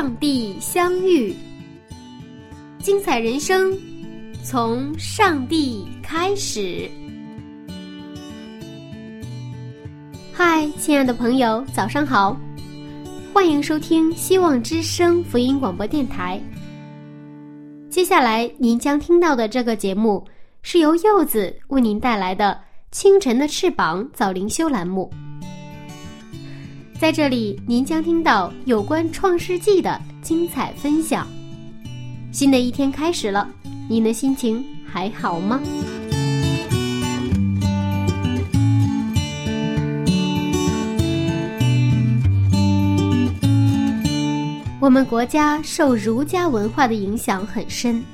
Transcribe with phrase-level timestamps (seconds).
[0.00, 1.36] 上帝相遇，
[2.78, 3.70] 精彩人生
[4.42, 6.90] 从上帝开始。
[10.32, 12.34] 嗨，亲爱的朋友，早上好，
[13.34, 16.40] 欢迎收听希望之声福音广播电台。
[17.90, 20.26] 接下来您将听到的这个节目
[20.62, 22.58] 是由柚子为您带来的
[22.90, 25.12] 《清晨的翅膀》早灵修栏目。
[27.00, 31.26] 在这里，您将听到有关《创世纪》的精彩分享。
[32.30, 33.48] 新的一天开始了，
[33.88, 35.58] 您的心情还好吗？
[44.78, 48.04] 我们国家受儒家文化的影响很深。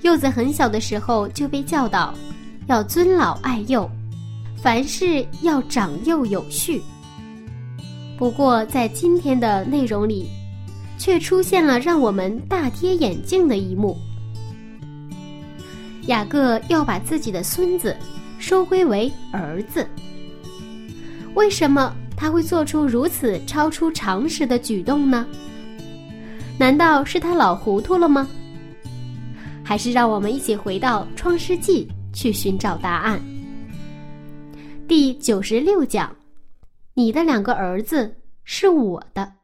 [0.00, 2.12] 柚子很小的时候就被教导
[2.66, 3.88] 要尊老爱幼，
[4.60, 6.82] 凡事要长幼有序。
[8.18, 10.28] 不过，在今天的内容里，
[10.96, 13.96] 却出现了让我们大跌眼镜的一幕。
[16.06, 17.96] 雅各要把自己的孙子
[18.38, 19.86] 收归为儿子，
[21.34, 25.26] 为什么他会做出如此超出常识的举动呢？
[26.58, 28.28] 难道是他老糊涂了吗？
[29.64, 33.20] 还是让我们一起回到《创世纪》去寻找答案？
[34.86, 36.08] 第九十六讲。
[36.94, 39.41] 你的两个儿子是我的。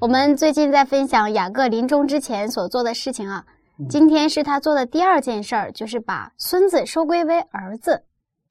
[0.00, 3.44] 我们最近在分享雅各临终之前所做的事情啊，
[3.88, 8.00] 今天是他做的第二件事儿，就是把孙子收归为儿子。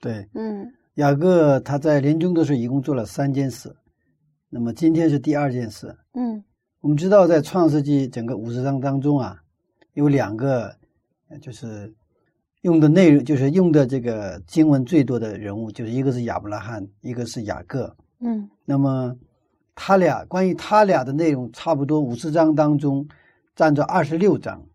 [0.02, 3.74] 对，嗯，雅各他在临终的时候一共做了三件事，
[4.50, 5.96] 那么今天是第二件事。
[6.16, 6.44] 嗯，
[6.82, 9.42] 我们知道在创世纪整个五十章当中啊，
[9.94, 10.76] 有两个，
[11.42, 11.94] 就是
[12.64, 17.96] 用的内容，就是用的这个经文最多的人物，就是一个是亚伯拉罕，一个是雅各。
[18.20, 19.16] 嗯，那么。
[19.80, 23.08] 他俩关于他俩的内容差不多五十章当中
[23.56, 24.66] 占着二十六章，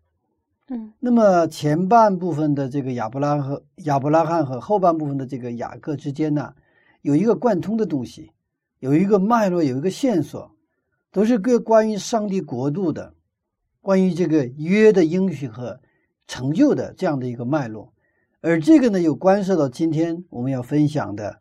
[0.69, 6.53] 嗯，那么前半部分的这个亚伯拉和亚伯拉罕和后半部分的这个雅各之间呢，
[7.01, 8.31] 有一个贯通的东西，
[8.79, 10.49] 有一个脉络，有一个线索，
[11.11, 13.13] 都是各关于上帝国度的，
[13.81, 15.81] 关于这个约的应许和
[16.27, 17.91] 成就的这样的一个脉络，
[18.39, 21.39] 而这个呢，又关涉到今天我们要分享的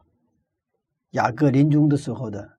[1.10, 2.58] 雅各临终的时候的。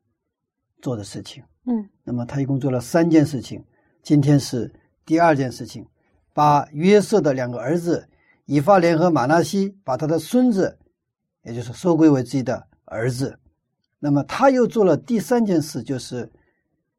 [0.84, 3.64] 做的事情，嗯，那么他一共做了三件事情，
[4.02, 4.70] 今天是
[5.06, 5.88] 第二件事情，
[6.34, 8.10] 把约瑟的两个儿子
[8.44, 10.78] 以法莲和马纳西，把他的孙子，
[11.44, 13.40] 也就是收归为自己的儿子，
[13.98, 16.30] 那么他又做了第三件事，就是，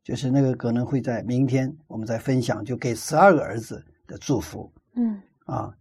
[0.02, 5.76] 就是那个可能会在明天我们再分享，就给十二个儿子的祝福，嗯，啊，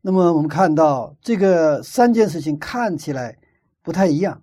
[0.00, 3.36] 那么我们看到这个三件事情看起来
[3.82, 4.40] 不太一样，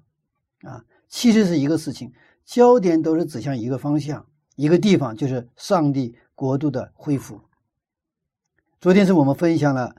[0.64, 2.12] 啊，其实是一个事情。
[2.52, 4.28] 焦点都是指向一个方向、
[4.58, 7.40] 一个地方，就是上帝国度的恢复。
[8.82, 9.96] 昨天是我们分享了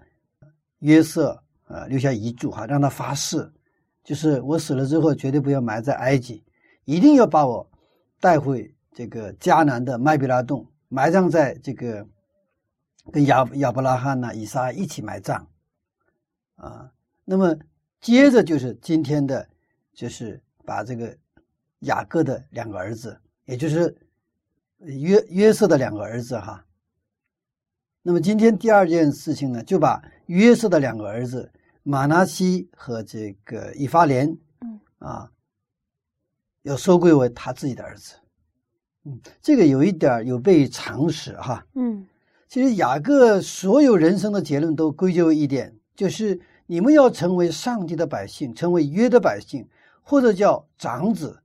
[0.80, 3.50] 约瑟，呃，留下遗嘱哈，让他发誓，
[4.04, 6.44] 就是我死了之后绝对不要埋在埃及，
[6.84, 7.66] 一定要把我
[8.20, 12.06] 带回这个迦南的麦比拉洞，埋葬在这个
[13.10, 15.48] 跟亚亚伯拉罕呐、以撒一起埋葬。
[16.56, 16.92] 啊，
[17.24, 17.56] 那么
[17.98, 19.48] 接着就是今天的，
[19.94, 21.16] 就是把这个。
[21.82, 23.96] 雅各的两个儿子，也就是
[24.78, 26.64] 约约瑟的两个儿子哈。
[28.02, 31.48] 那么今天第二件事情呢，就把约瑟的两个儿子
[31.82, 35.30] 马拿西和这个以法莲，嗯啊，
[36.62, 38.14] 要收归为他自己的儿子。
[39.04, 41.64] 嗯，这个有一点有悖于常识哈。
[41.74, 42.06] 嗯，
[42.48, 49.68] 其实雅各所有人生的结论都归咎一点，就是你们要成为上帝的百姓，成为约的百姓。
[50.04, 51.41] 或者叫长子，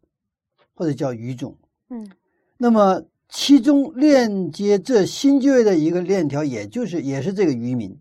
[0.77, 1.57] 或者叫语种。
[1.89, 2.07] 嗯
[2.55, 7.97] 那么其中链接这新旧约的一个链条，也就是也是这个渔民。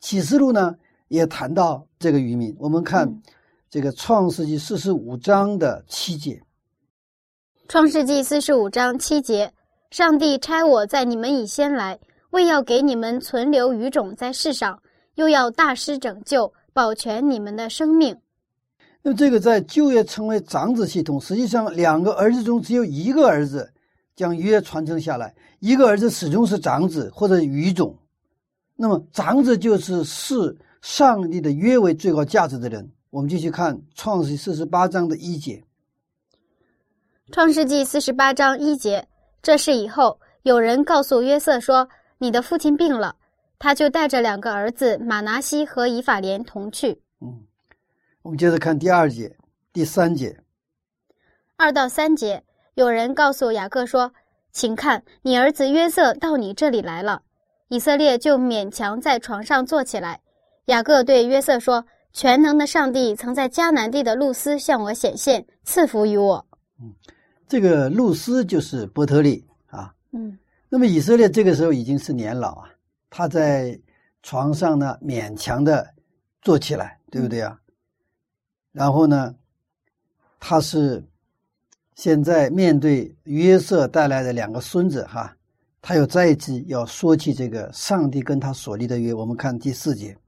[0.00, 0.74] 启示录呢
[1.06, 2.54] 也谈到这个渔民。
[2.58, 3.22] 我们看嗯
[3.70, 6.42] 这个创世纪四十五章的七节，
[7.68, 9.52] 创世纪四十五章七节：
[9.90, 11.98] 上帝差我在你们以先来，
[12.30, 14.80] 为要给你们存留余种在世上，
[15.14, 18.16] 又要大施拯救，保全你们的生命。
[19.06, 23.72] 那么这个在旧约称为长子系统，实际上两个儿子中只有一个儿子
[24.16, 27.96] 将约传承下来，一个儿子始终是长子或者余种。
[28.74, 32.90] 那么长子就是视上帝的约为最高价值的人。
[33.10, 35.62] 我们继续看创世纪四十八章的一节。
[37.30, 39.06] 创世纪四十八章一节，
[39.40, 41.88] 这事以后，有人告诉约瑟说
[42.18, 43.14] ：“你的父亲病了。”
[43.56, 47.00] 他就带着两个儿子马拿西和以法莲同去。
[47.20, 47.44] 嗯，
[48.26, 49.36] 我们接着看第二节、
[49.72, 50.36] 第三节。
[51.54, 52.42] 二到三节，
[52.74, 54.12] 有人告诉雅各说
[54.50, 57.22] ：“请看，你儿子约瑟到你这里来了。”
[57.70, 60.20] 以色列就勉强在床上坐起来。
[60.64, 66.44] 雅各对约瑟说：“全能的上帝曾在迦南地的露丝向我显现，赐福于我。
[66.82, 66.92] 嗯
[67.46, 70.36] 这个露丝就是伯特利啊。”嗯
[70.68, 72.68] 那么以色列这个时候已经是年老啊，
[73.08, 73.80] 他在
[74.24, 75.88] 床上呢勉强的
[76.42, 77.56] 坐起来，对不对啊？
[78.76, 79.34] 然后呢，
[80.38, 81.02] 他是
[81.94, 85.34] 现在面对约瑟带来的两个孙子哈，
[85.80, 89.14] 他又再一次要说起这个上帝跟他所立的约。
[89.14, 90.18] 我们看第四节，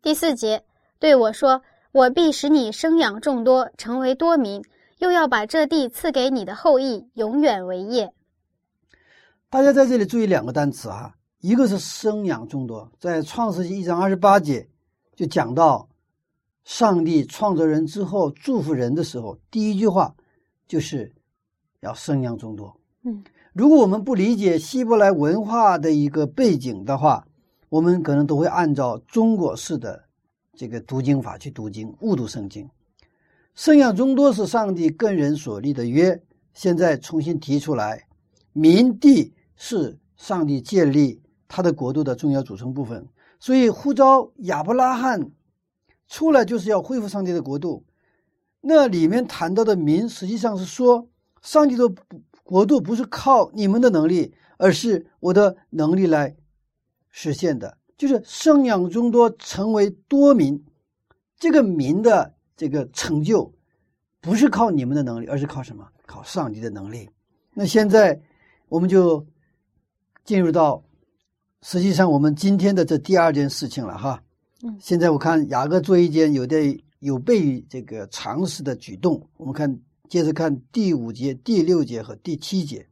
[0.00, 0.62] 第四节
[1.00, 4.62] 对我说：“我必使你生养众多，成为多民，
[4.98, 8.12] 又要把这地赐给你的后裔，永远为业。
[9.50, 14.68] 大家在这里注意两个单词哈，一个是生养众多，在创世纪一章二十八节
[15.16, 15.88] 就讲到，
[16.64, 20.14] 上帝创造人之后祝福人的时候，第一句话
[20.68, 21.12] 就是
[21.80, 22.76] 要生养众多。
[23.02, 27.26] 嗯，如果我们不理解希伯来文化的一个背景的话，
[27.68, 30.04] 我们可能都会按照中国式的
[30.54, 32.68] 这个读经法去读经，误读圣经。
[33.54, 36.22] 生养众多是上帝跟人所立的约，
[36.54, 38.06] 现在重新提出来，
[38.52, 43.06] 民地是上帝建立他的国度的重要组成部分，
[43.40, 45.30] 所以呼召亚伯拉罕
[46.12, 47.82] 出来就是要恢复上帝的国度。
[48.60, 51.08] 那里面谈到的民，实际上是说，
[51.40, 51.90] 上帝的
[52.44, 56.36] 国度不是靠你们的能力，而是我的能力来
[57.08, 60.62] 实现的，就是生养众多，成为多民。
[61.38, 63.50] 这个民的这个成就，
[64.20, 65.88] 不是靠你们的能力，而是靠什么？
[66.04, 67.08] 靠上帝的能力。
[67.54, 68.20] 那现在
[68.68, 69.26] 我们就
[70.26, 70.84] 进入到
[71.62, 74.22] 实际上我们今天的这第二件事情了哈。
[74.64, 79.20] 嗯现在我看雅各做一件有点有悖于这个常识的举动。
[79.36, 79.76] 我们看，
[80.08, 82.86] 接着看第五节、第六节和第七节。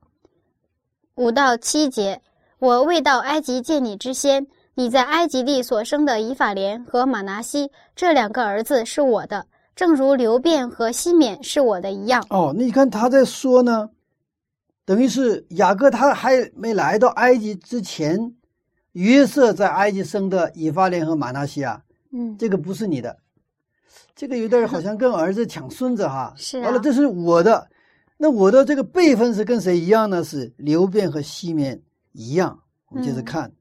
[1.14, 2.20] 五到七节，
[2.58, 9.46] 我未到埃及见你之先，你在埃及地所生的以法莲和马拿西这两个儿子是我的，
[9.76, 12.26] 正如流便和西缅是我的一样。
[12.30, 13.90] 哦，那你看他在说呢，
[14.84, 18.34] 等于是雅各他还没来到埃及之前，
[18.92, 21.82] 约瑟在埃及生的以法莲和马拿西啊，
[22.12, 23.16] 嗯，这个不是你的，
[24.16, 26.34] 这个有点好像跟儿子抢孙子哈。
[26.38, 27.68] 是啊完了，这是我的，
[28.16, 30.24] 那我的这个辈分是跟谁一样呢？
[30.24, 31.80] 是流便和西缅
[32.12, 32.60] 一样。
[32.88, 33.52] 我们接着嗯看，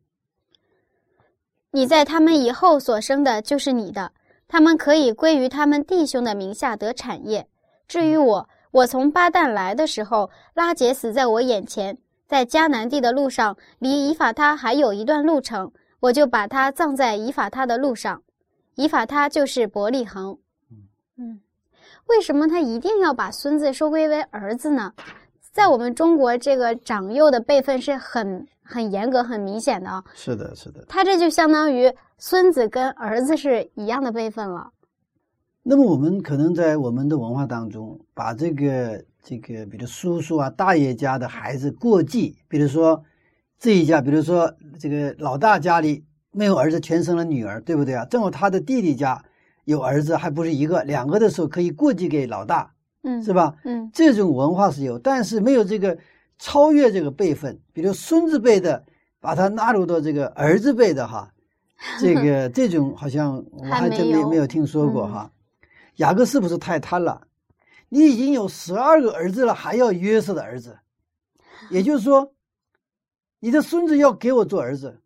[1.71, 4.11] 你在他们以后所生的就是你的，
[4.47, 7.47] 他们可以归于他们弟兄的名下得产业。
[7.87, 11.95] 至于我，我从巴旦来的时候，拉结死在我眼前，
[12.29, 18.21] 在迦南地的路上，离以法他还有一段路程，我就把他葬在以法他的路上。
[18.75, 20.37] 以法他就是伯利恒。
[21.17, 21.41] 嗯，
[22.05, 24.93] 为什么他一定要把孙子收归为儿子呢？
[25.51, 30.03] 在我们中国，这个长幼的辈分是很很严格、很明显的啊。
[30.13, 30.85] 是的，是的。
[30.87, 34.71] 他这就相当于孙子跟儿子是一样的辈分了。
[35.63, 43.03] 那么我们可能在我们的文化当中，把这个这个，比如叔叔啊、大爷家的孩子过继，比如说
[43.59, 48.05] 这一家，比如说这个老大家里没有儿子，全生了女儿，对不对啊？
[48.05, 49.23] 正好他的弟弟家
[49.65, 52.73] 有儿子，还不是一个，两个的时候可以过继给老大，
[53.03, 53.55] 嗯，是吧？
[53.65, 55.97] 嗯这种文化是有，但是没有这个
[56.37, 58.83] 超越这个辈分，比如孙子辈的，
[59.19, 61.29] 把他纳入到这个儿子辈的哈，
[61.99, 65.31] 这个这种好像我还还真没有没没有听说过嗯哈。
[65.97, 67.21] 雅各是不是太贪了？
[67.89, 70.79] 你已经有十二个儿子了，还要约瑟的儿子，
[71.69, 72.33] 也就是说，
[73.39, 75.01] 你的孙子要给我做儿子。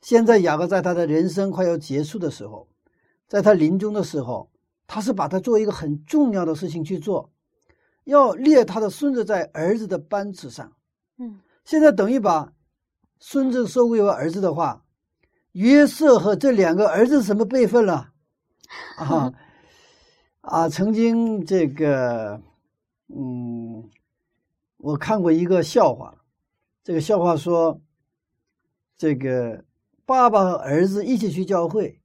[0.00, 2.68] 现在雅各在他的人生快要结束的时候，
[3.26, 4.50] 在他临终的时候，
[4.86, 7.30] 他是把他做一个很重要的事情去做，
[8.04, 10.72] 要列他的孙子在儿子的班次上。
[11.16, 12.52] 嗯，现在等于把
[13.18, 14.84] 孙子收归为儿子的话，
[15.52, 18.10] 约瑟和这两个儿子什么辈分了？
[18.98, 19.32] 啊
[20.44, 20.68] 啊！
[20.68, 22.38] 曾经这个，
[23.08, 23.82] 嗯，
[24.76, 26.14] 我看过一个笑话，
[26.82, 27.80] 这个笑话说，
[28.96, 29.64] 这个
[30.04, 31.98] 爸爸和儿子一起去教会，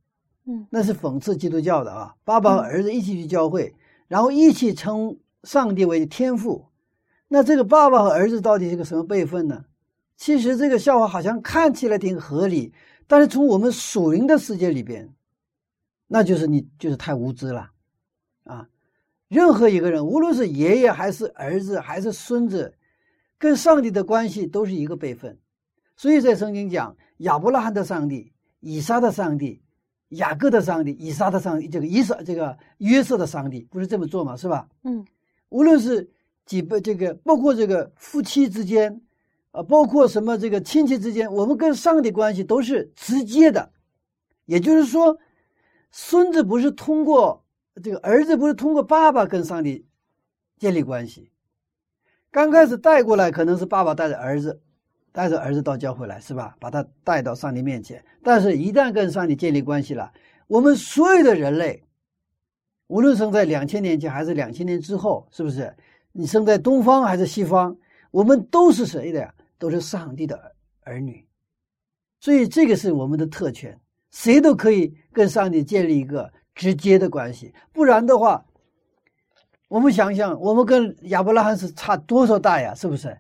[0.46, 2.15] 嗯，那是讽刺基督教的啊。
[2.24, 3.75] 爸爸和儿子一起去教会，
[4.08, 6.65] 然后一起称上帝为天父，
[7.27, 9.65] 那这个爸爸和儿子到底是个什么辈分呢？
[10.15, 12.74] 其实这个笑话好像看起来挺合理，
[13.05, 15.13] 但是从我们属灵的世界里边，
[16.08, 17.72] 那就是你就是太无知了，啊！
[19.29, 22.74] 任何一个人，无论是爷爷还是儿子还是孙子，
[23.38, 25.38] 跟上帝的关系都是一个辈分。
[25.95, 29.62] 所以在圣经讲亚伯拉罕的上帝、以撒的上帝、
[30.09, 34.36] 雅各的上帝、以撒的上帝，这个以撒这个约瑟的上帝，不是这么做嘛？
[34.36, 34.67] 是吧？
[34.83, 35.05] 嗯，
[35.50, 36.09] 无论是
[36.45, 39.01] 几辈这个，包括这个夫妻之间，
[39.51, 43.71] 啊，包括什么这个亲戚之间，我们跟上帝关系都是直接的，
[44.45, 45.17] 也就是说。
[45.91, 47.43] 孙子不是通过
[47.79, 49.86] 这个儿子，不是通过爸爸跟上帝
[50.57, 51.31] 建立关系。
[52.31, 54.62] 刚开始带过来，可能是爸爸带着儿子，
[55.12, 56.55] 带着儿子到教会来，是吧？
[56.59, 58.03] 把他带到上帝面前。
[58.21, 60.12] 但是，一旦跟上帝建立关系了，
[60.48, 61.83] 我们所有的人类，
[62.88, 65.75] 无论生在两千年前还是两千年之后，是不是？
[66.12, 67.75] 你生在东方还是西方，
[68.12, 69.33] 我们都是谁的呀？
[69.57, 71.25] 都是上帝的儿女。
[72.19, 73.79] 所以，这个是我们的特权。
[74.12, 78.45] 谁都可以跟上帝建立一个直接的关系，不然的话，
[79.69, 82.75] 我们想想，我们跟亚伯拉罕是差多少代呀？
[82.75, 83.17] 是不是？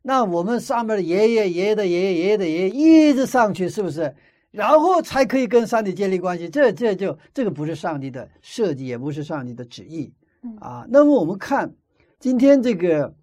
[0.00, 4.14] 那我们上面的爷爷、爷爷的爷爷、爷爷的爷爷一直上去，是不是？
[4.50, 6.48] 然后才可以跟上帝建立关系。
[6.48, 10.10] 这、这就这个不是上帝的设计，也不是上帝的旨意
[10.58, 10.86] 啊。
[10.88, 11.70] 那么我们看
[12.18, 13.14] 今天这个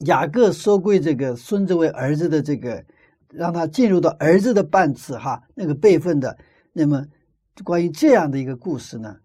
[0.00, 2.84] 雅各收归这个孙子为儿子的这个。
[3.32, 6.38] 让他进入到儿子的半次哈那个辈分的，
[6.72, 7.04] 那么
[7.64, 9.16] 关于这样的一个故事呢，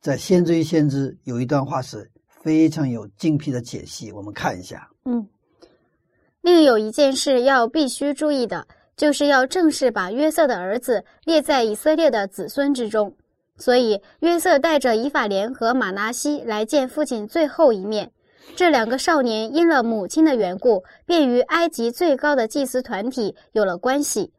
[0.00, 4.88] 在《先知与先知》有一段话是非常有精辟的解析，我们看一下。
[5.04, 5.26] 嗯，
[6.40, 13.14] 另有一件事要必须注意的，就是要正式把约瑟的儿子列在以色列的子孙之中。
[13.58, 18.10] 所以约瑟带着以法莲和马拿西来见父亲最后一面。
[18.56, 24.32] 这两个少年因了母亲的缘故，便与埃及最高的祭司团体有了关系。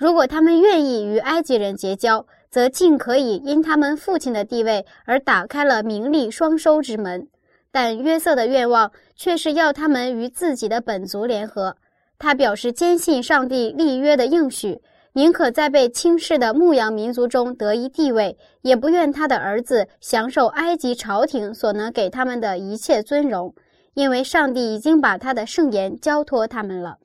[0.00, 7.28] 如果他们愿意与埃及人结交，则尽可以因他们父亲的地位而打开了名利双收之门。
[7.70, 11.76] 但约瑟的愿望却是要他们与自己的本族联合。
[12.18, 14.80] 他表示坚信上帝立约的应许。
[15.12, 23.52] 宁可在被轻视的牧羊民族中得一地位，也不愿他的儿子享受埃及朝廷所能给他们的一切尊荣，
[23.94, 26.96] 因为上帝已经把他的圣言交托他们了。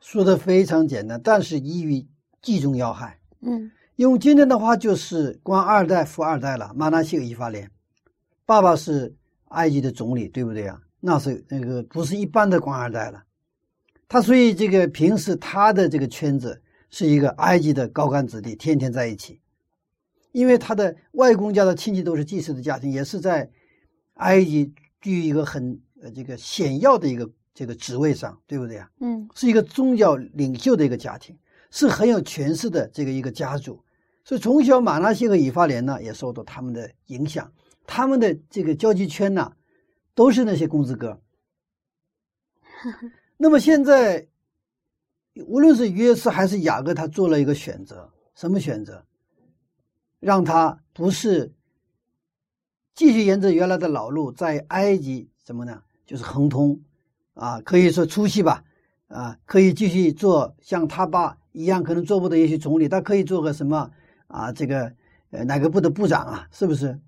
[0.00, 2.04] 说的非常简单，但是一语
[2.44, 3.18] 击中要害。
[3.40, 6.72] 嗯，用今天的话就是官二代、富二代了。
[6.76, 7.68] 马纳西和以法莲，
[8.46, 9.12] 爸爸是
[9.48, 10.80] 埃及的总理，对不对啊？
[11.00, 13.24] 那是那个不是一般的官二代了。
[14.06, 16.60] 他所以这个平时他的这个圈子。
[16.90, 19.40] 是一个埃及的高干子弟，天天在一起，
[20.30, 23.50] 因为他的外公家的亲戚都是祭司的家庭，也是在
[24.18, 28.88] 埃及居于一个很呃这个显要的一个这个职位上，对不对啊？
[29.00, 31.36] 嗯，是一个宗教领袖的一个家庭，
[31.74, 33.82] 是很有权势的这个一个家族，
[34.24, 37.52] 所以从小马拉西和以法莲呢也受到他们的影响，
[37.84, 39.52] 他们的这个交际圈呢
[40.14, 41.20] 都是那些公子哥。
[43.36, 44.28] 那么现在。
[45.48, 49.04] 无论是约瑟还是雅各，他做了一个选择，什么选择？
[50.20, 51.52] 让他不是
[52.94, 55.82] 继续沿着原来的老路，在埃及什么呢？
[56.06, 56.80] 就是亨通，
[57.34, 58.62] 啊，可以说出息吧，
[59.08, 63.88] 啊，可以继续做像他爸一样，可能做不得也许总理，他可以做个什么
[64.26, 64.50] 啊？
[64.52, 64.92] 这个
[65.30, 66.48] 呃哪个部的部长啊？
[66.50, 66.98] 是不是？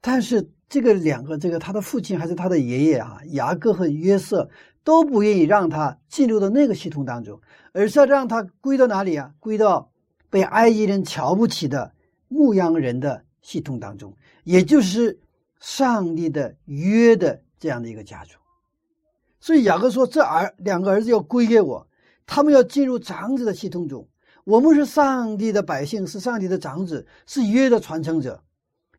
[0.00, 4.48] 但是这个两个，这个他的父亲还是他的爷爷啊，雅各和约瑟
[4.84, 7.40] 都不愿意让他进入到那个系统当中。
[7.72, 9.32] 而是要让他归到哪里啊？
[9.40, 9.90] 归到
[10.30, 11.92] 被埃及人瞧不起的
[12.28, 14.14] 牧羊人的系统当中，
[14.44, 15.18] 也就是
[15.58, 18.38] 上帝的约的这样的一个家族。
[19.40, 21.86] 所以雅各说：“这儿两个儿子要归给我，
[22.28, 24.06] 他们要进入长子的系统中。
[24.44, 28.44] 我们是上帝的百姓，是上帝的长子，是约的传承者。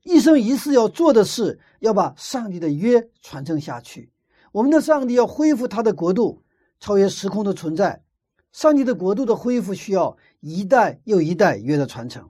[0.03, 4.11] 一生一世要做的事，要把上帝的约传承下去。
[4.51, 6.43] 我们的上帝要恢复他的国度，
[6.79, 8.03] 超越时空的存在。”
[8.51, 12.27] 上帝的国度的恢复需要一代又一代约的传承。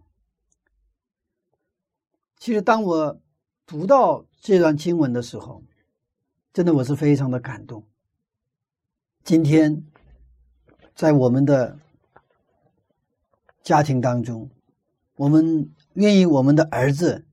[2.38, 3.22] 其实，当我
[3.66, 5.64] 读到这段经文的时候，
[6.52, 7.86] 真的我是非常的感动。
[9.24, 9.86] 今天
[11.00, 11.80] 在我们的
[13.64, 14.50] 家庭当中，
[15.16, 17.26] 我们愿意我们的儿子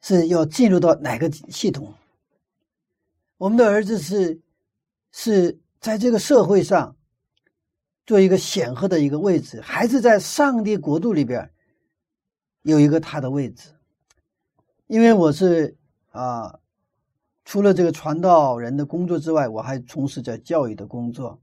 [0.00, 1.94] 是要进入到哪个系统？
[3.36, 4.40] 我们的儿子是
[5.12, 6.96] 是在这个社会上
[8.04, 11.48] 做一个显赫的一个位置，还是在上帝国度里边
[12.62, 13.68] 有一个他的位置？
[14.88, 15.76] 因为我是
[16.10, 16.58] 啊，
[17.44, 21.40] 除了这个传道人的工作之外，我还从事着教育的工作，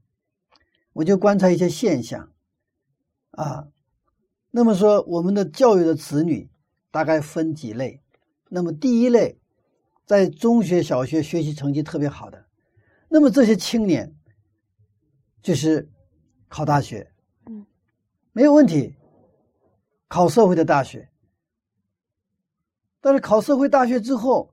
[0.94, 2.32] 我就观察一些现象
[3.32, 3.68] 啊。
[4.50, 6.48] 那么说，我们的教育的子女
[6.90, 8.00] 大概分几类？
[8.48, 9.38] 那么第一类。
[10.06, 12.44] 在中学、小学学习成绩特别好的，
[13.08, 14.14] 那么这些青年
[15.40, 15.90] 就是
[16.46, 17.10] 考大学，
[17.46, 17.64] 嗯，
[18.30, 18.94] 没有问题。
[20.06, 21.08] 考社会的大学，
[23.00, 24.52] 但是考社会大学之后，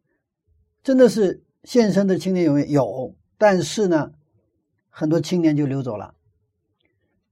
[0.81, 2.85] 真的是现身的青年有没有？
[2.85, 4.13] 有，但是呢，
[4.89, 6.15] 很多青年就溜走了。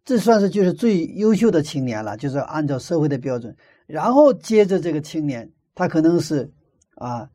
[0.04, 3.56] 这算是就是最优秀的青年了，就是按照社会的标准，
[3.88, 6.52] 然后接着这个青年，他可能是
[6.96, 7.30] 啊。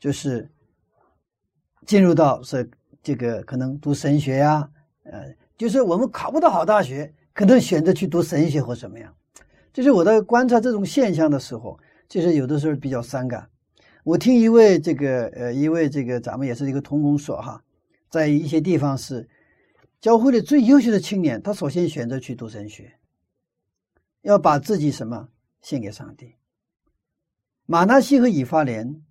[0.00, 0.50] 就是
[1.84, 2.70] 进入到是
[3.02, 4.66] 这个可能读神学呀，
[5.02, 9.14] 呃，就是我们考不到好大学，可能选择去读神学或什么样。
[9.74, 13.46] 就是我在观察这种现象的时候，就是有的时候比较伤感。
[14.02, 17.62] 我听一位这个呃一位这个咱们也是一个同工说哈，
[18.08, 19.28] 在一些地方是
[20.00, 22.94] 教会里最优秀的青年，他首先选择去读神学，
[24.22, 25.28] 要把自己什么
[25.60, 26.36] 献给上帝。
[27.66, 29.02] 马纳西和以法莲。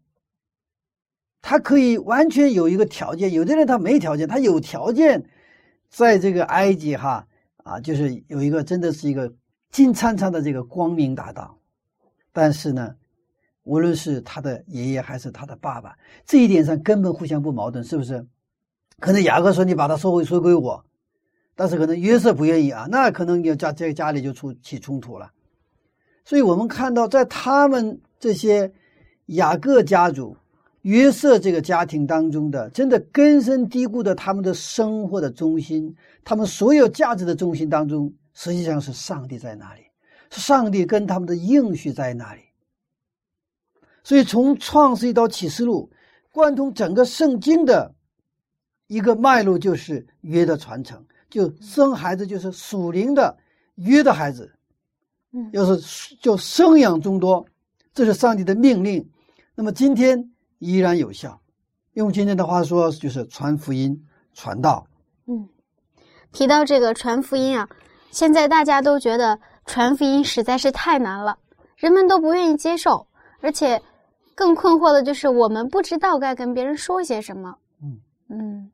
[1.41, 5.23] 他可以完全有一个条件，有的人他没条件，他有条件，
[5.87, 7.25] 在这个埃及哈
[7.63, 9.33] 啊，就是有一个真的是一个
[9.71, 11.57] 金灿灿的这个光明大道。
[12.33, 12.93] 但是呢，
[13.63, 18.27] 无论是他的爷爷还是他的爸爸，这一点上根本互相不矛盾，是不是？
[18.99, 20.83] 可能雅各说你把他收回收归我，
[21.55, 25.31] 但是可能约瑟不愿意啊，那可能要家这个家里就出起冲突了。
[26.25, 28.71] 所以我们看到，在他们这些
[29.27, 30.35] 雅各家族。
[30.83, 39.81] 约瑟这个家庭当中的，真的根深蒂固的，他们的生活的中心，他们所有价值的中心当中，实际上是上帝在哪里？
[40.29, 42.39] 是上帝跟他们的应许在哪里？
[44.05, 45.91] 所以从创世纪到启示录，
[46.31, 47.93] 贯通整个圣经的
[48.89, 53.37] 一个脉络，就是约的传承，就生孩子就是属灵的
[53.75, 54.53] 约的孩子，
[55.31, 57.45] 嗯，要是就生养众多，
[57.93, 59.09] 这是上帝的命令。
[59.55, 60.29] 那么今天。
[60.61, 61.39] 依然有效，
[61.93, 63.97] 用今天的话说就是传福音、
[64.33, 64.85] 传道。
[65.25, 65.47] 嗯，
[66.33, 67.69] 提到这个传福音啊，
[68.11, 71.37] 现在大家都觉得传福音实在是太难了，
[71.77, 73.07] 人们都不愿意接受，
[73.39, 73.81] 而且
[74.35, 77.55] 更困惑的就是我们不知道该跟别人说些什么。
[78.29, 78.71] 嗯嗯，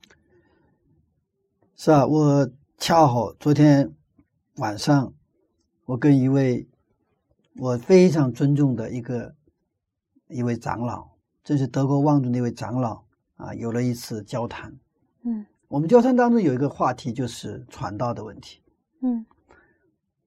[1.76, 3.94] 是啊，我恰好昨天
[4.58, 5.13] 晚上，
[5.86, 6.68] 我跟一位
[7.56, 9.34] 我非常尊重的一个
[10.28, 11.10] 一位长老。
[11.41, 13.04] 这是德国望族那位长老
[13.36, 14.78] 啊，有了一次交谈。
[15.24, 18.62] 嗯，我们交谈当中有一个话题就是传道的问题。
[19.02, 19.26] 嗯，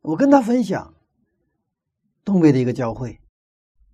[0.01, 0.95] 我跟他分享，
[2.25, 3.21] 东北的一个教会，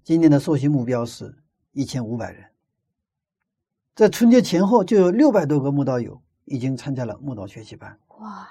[0.04, 1.34] 今年的受洗目标是
[1.72, 2.44] 一千五百人，
[3.94, 7.98] 在春节前后就有六百多个慕道友已经参加了慕道学习班。
[8.18, 8.46] 哇！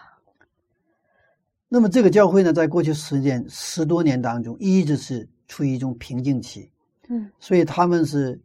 [1.67, 6.71] 那么这个教会呢，在过去十年十多年当中，一直是处于一种瓶颈期。
[7.10, 8.39] 嗯，所以他们是。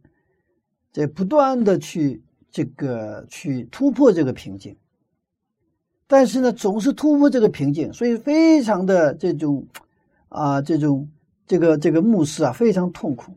[0.91, 4.75] 在不断的去这个去突破这个瓶颈，
[6.07, 9.63] 但是呢，总是突破这个瓶颈，所以非常的这种
[10.29, 11.07] 啊，这种
[11.45, 13.31] 这个这个牧师啊，非常痛苦。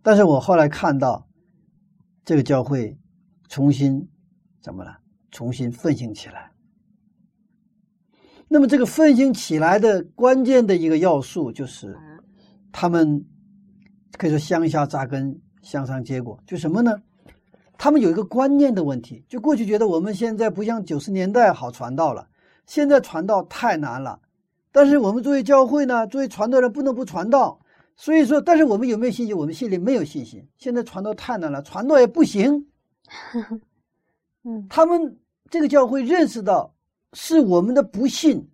[0.00, 1.26] 但是我后来看到
[2.28, 2.94] 这个教会
[3.48, 4.06] 重新
[4.60, 4.98] 怎么了？
[5.30, 6.52] 重新奋兴起来。
[8.48, 11.96] 那么这个奋兴起来的关键的一个要素就是，
[12.70, 13.24] 他们
[14.18, 15.40] 可以说乡下扎根。
[15.62, 17.00] 向上结果就什么呢？
[17.78, 22.28] 他们有一个观念的问题，就过去觉得我们现在不像九十年代好传道了，
[22.66, 24.20] 现在传道太难了。
[24.70, 27.58] 但是我们作为教会呢，作为传道人不能不传道。
[28.00, 29.36] 所以说，但是我们有没有信心？
[29.36, 30.48] 我们心里没有信心。
[30.56, 32.64] 现在传道太难了，传道也不行。
[34.46, 35.18] 嗯，他们
[35.50, 36.72] 这个教会认识到
[37.14, 38.48] 是我们的不信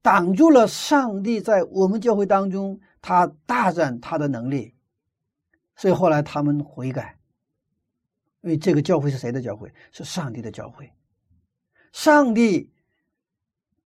[0.00, 4.74] 挡住了上帝在我们教会当中他大展他的能力。
[5.76, 7.18] 所以后来他们悔改，
[8.40, 9.70] 因为这个教会是谁的教会？
[9.92, 10.90] 是上帝的教会。
[11.92, 12.72] 上帝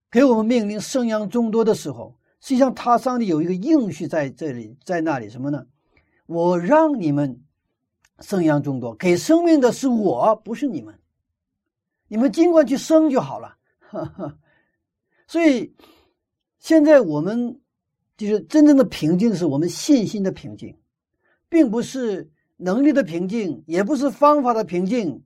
[0.09, 5.67] 给我们命令生养众多的时候，实际上他上帝有一个应许在这里，在那里什么呢？
[6.27, 7.43] 我让你们
[8.21, 10.95] 生养众多，给生命的是我，不是你们。
[12.07, 13.57] 你们尽管去生就好了。
[15.27, 15.75] 所以，
[16.59, 17.61] 现在我们
[18.17, 20.77] 就是真正的平静，是我们信心的平静，
[21.49, 25.23] 并不是能力的平静，也不是方法的平静，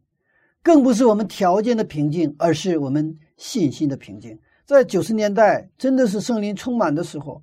[0.63, 4.39] 更不是我们条件的平静，而是我们信心的平静。
[4.73, 7.43] 在九十年代，真的是圣灵充满的时候，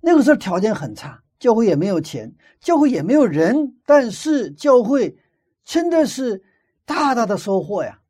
[0.00, 5.18] 那个时候条件很差，教会也没有钱，教会也没有人，但是教会
[5.64, 6.42] 真的是
[6.84, 8.00] 大大的收获呀。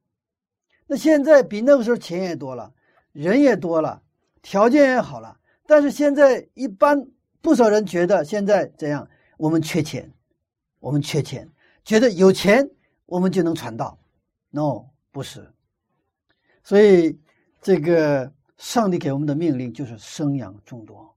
[0.86, 2.72] 那现在比那个时候钱也多了。
[3.12, 4.00] 人也多了，
[4.42, 7.04] 条件也好了，但是现在一般
[7.40, 9.08] 不少人觉得现在怎样？
[9.38, 10.08] 我们缺钱，
[10.78, 11.50] 我们缺钱，
[11.84, 12.70] 觉得有钱
[13.06, 13.98] 我们就能传道。
[14.50, 15.52] No，不是。
[16.62, 17.18] 所以
[17.60, 21.16] 这个上帝给我们的命令就是生养众多。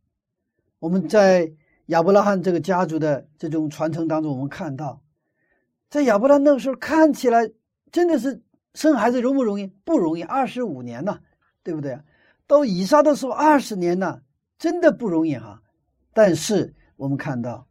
[0.79, 1.51] 我们在
[1.87, 5.01] 亚伯拉罕这个家族的这种传承当中，我们看到，
[5.89, 7.51] 在亚伯拉罕那个时候看起来
[7.91, 8.41] 真的是
[8.73, 9.67] 生孩子容不容易？
[9.83, 11.19] 不容易，二十五年呢。
[11.63, 11.95] 对不对？
[12.47, 14.23] 到以撒的时候二十年呢，
[14.57, 15.61] 真的不容易哈。
[16.11, 17.67] 但是我们看到，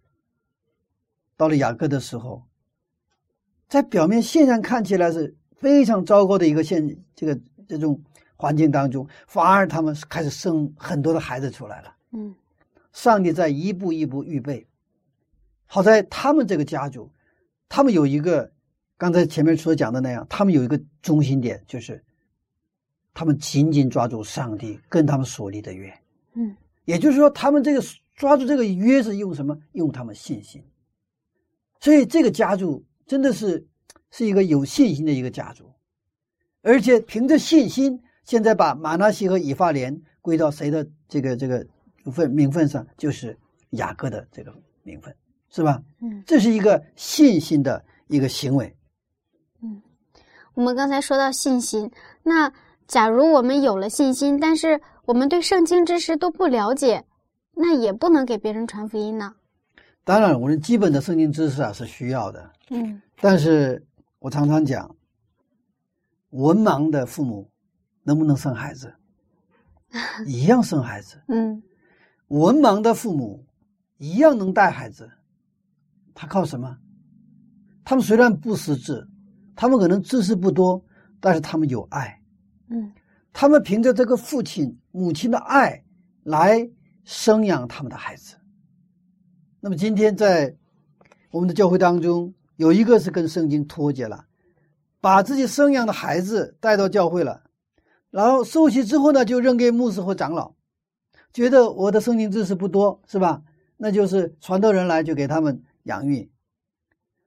[1.36, 2.44] 到了雅各的时候，
[3.68, 8.00] 在表面现象看起来是非常糟糕的一个现这个这种
[8.40, 11.94] 环境当中，反而他们开始生很多的孩子出来了。
[12.12, 12.34] 嗯，
[12.92, 14.66] 上帝在一步一步预备。
[15.66, 17.10] 好在他们这个家族，
[17.68, 18.50] 他们有一个
[18.96, 22.02] 刚才前面所讲的那样，他们有一个中心点，就是。
[23.12, 25.92] 他们紧紧抓住上帝跟他们所立的约，
[26.34, 27.82] 嗯，也就是说，他们这个
[28.14, 29.58] 抓住这个约是用什么？
[29.72, 30.62] 用他们信心。
[31.80, 33.66] 所以这个家族真的是
[34.12, 35.68] 是一个有信心的一个家族，
[36.62, 41.66] 而且凭着信心，现在把马纳西和以法莲归到谁的这个这个
[42.12, 42.86] 份名分上？
[42.96, 43.36] 就是
[43.70, 45.12] 雅各的这个名分，
[45.48, 45.82] 是吧？
[46.00, 48.72] 嗯，这是一个信心的一个行为。
[49.60, 49.82] 嗯，
[50.54, 51.90] 我们刚才说到信心，
[52.22, 52.52] 那。
[52.86, 57.04] 假如我们有了信心，但是我们对圣经知识都不了解，
[57.54, 59.34] 那也不能给别人传福音呢。
[60.04, 62.50] 当然，我们基本的圣经知识啊是需要的。
[62.70, 63.84] 嗯，但是
[64.18, 64.96] 我常常讲，
[66.30, 67.49] 文盲的父母
[68.02, 68.92] 能不能生孩子？
[70.26, 71.20] 一样生孩子。
[71.28, 71.62] 嗯，
[72.28, 73.44] 文盲的父母
[73.98, 75.10] 一样能带孩子。
[76.14, 76.76] 他靠什么？
[77.84, 79.08] 他们虽然不识字，
[79.56, 80.84] 他们可能知识不多，
[81.18, 82.20] 但是他们有爱。
[82.68, 82.92] 嗯，
[83.32, 85.82] 他们凭着这个父亲、母亲的爱
[86.22, 86.70] 来
[87.04, 88.36] 生养他们的孩子。
[89.60, 90.54] 那么今天在
[91.30, 94.24] 我们的教会当中，有一个是跟圣经脱节了，
[95.00, 97.42] 把自己生养的孩子带到教会了，
[98.10, 100.54] 然后受洗之后呢，就扔给牧师或长老，
[101.32, 103.42] 觉得我的圣经知识不多，是吧？
[103.76, 106.30] 那就是传道人来就给他们养育。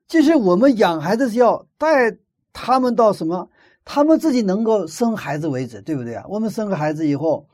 [0.08, 2.17] 其实我们养孩子是要带
[2.52, 3.50] 他们到什么？
[3.86, 6.26] 他们自己能够生孩子为止，对不对啊？
[6.30, 7.48] 我们生个孩子以后，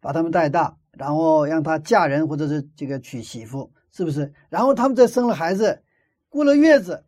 [0.00, 4.32] 把他们带大，然后让他嫁人或者是这个娶媳妇，是不是？
[4.48, 5.82] 然后他们再生了孩子，
[6.28, 7.04] 过了月子，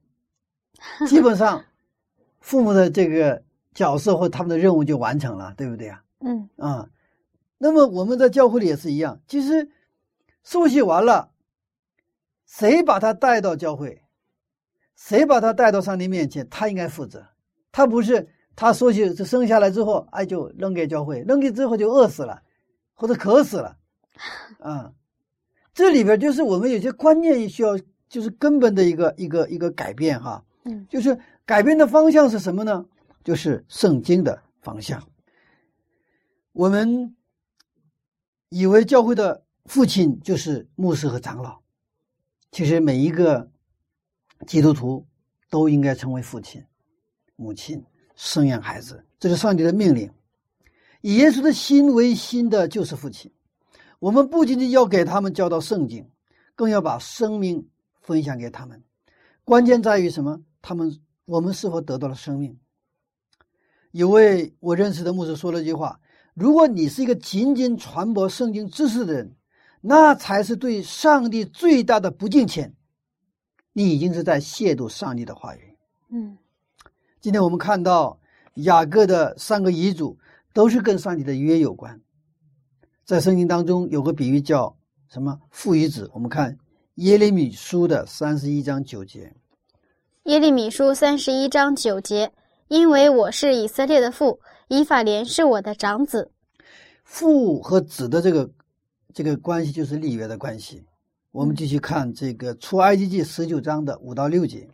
[1.07, 1.65] 基本上
[2.41, 3.43] 父母的这个
[3.75, 6.03] 角色或他们的任务就完成了，对不对啊？
[6.21, 6.89] 嗯啊，
[7.59, 9.69] 那么我们在教会里也是一样，其实
[10.43, 11.31] 受洗完了，
[12.47, 14.03] 谁把他带到教会，
[14.97, 17.27] 谁把他带到上帝面前，他应该负责，
[17.73, 18.29] 他不是。
[18.57, 22.41] 他说起这生下来之后，哎，就扔给教会，扔给之后就饿死了，
[22.95, 23.77] 或者渴死了，
[24.63, 24.93] 啊，
[25.75, 27.77] 这里边就是我们有些观念需要，
[28.09, 32.87] 就是根本的一个一个一个改变哈，嗯，就是改变的方向是什么呢？
[33.25, 35.03] 就是圣经的方向。
[36.53, 37.17] 我们
[38.51, 41.61] 以为教会的父亲就是牧师和长老，
[42.53, 43.51] 其实每一个
[44.47, 45.05] 基督徒
[45.51, 46.65] 都应该成为父亲、
[47.35, 47.85] 母亲。
[48.17, 50.09] 生养孩子，这是上帝的命令。
[51.01, 53.29] 以耶稣的心为心的，就是父亲。
[53.99, 56.09] 我们不仅仅要给他们教导圣经，
[56.55, 57.69] 更要把生命
[58.01, 58.81] 分享给他们。
[59.43, 60.41] 关键在于什么？
[60.63, 62.57] 他们我们是否得到了生命？
[63.95, 66.01] 有位我认识的牧师说了一句话
[66.35, 69.37] ：“如果你是一个仅仅传播圣经知识的人，
[69.81, 72.75] 那才是对上帝最大的不敬虔。
[73.73, 75.77] 你已经是在亵渎上帝的话语。”
[76.11, 76.37] 嗯。
[77.21, 78.19] 今天我们看到
[78.55, 80.19] 雅各的三个遗嘱
[80.53, 82.01] 都是跟上帝的约有关。
[83.05, 84.77] 在圣经当中有个比喻叫
[85.09, 86.11] 什么父与子？
[86.13, 86.59] 我们看
[86.97, 89.33] 耶利米书的三十一章九节。
[90.25, 92.33] 耶利米书三十一章九节，
[92.69, 96.31] 因为我是以色列的父，以法莲是我的长子。
[97.05, 98.51] 父和子的这个
[99.13, 100.83] 这个关系就是立约的关系。
[101.31, 104.69] 我们继续看这个出埃及记十九章的五到六节。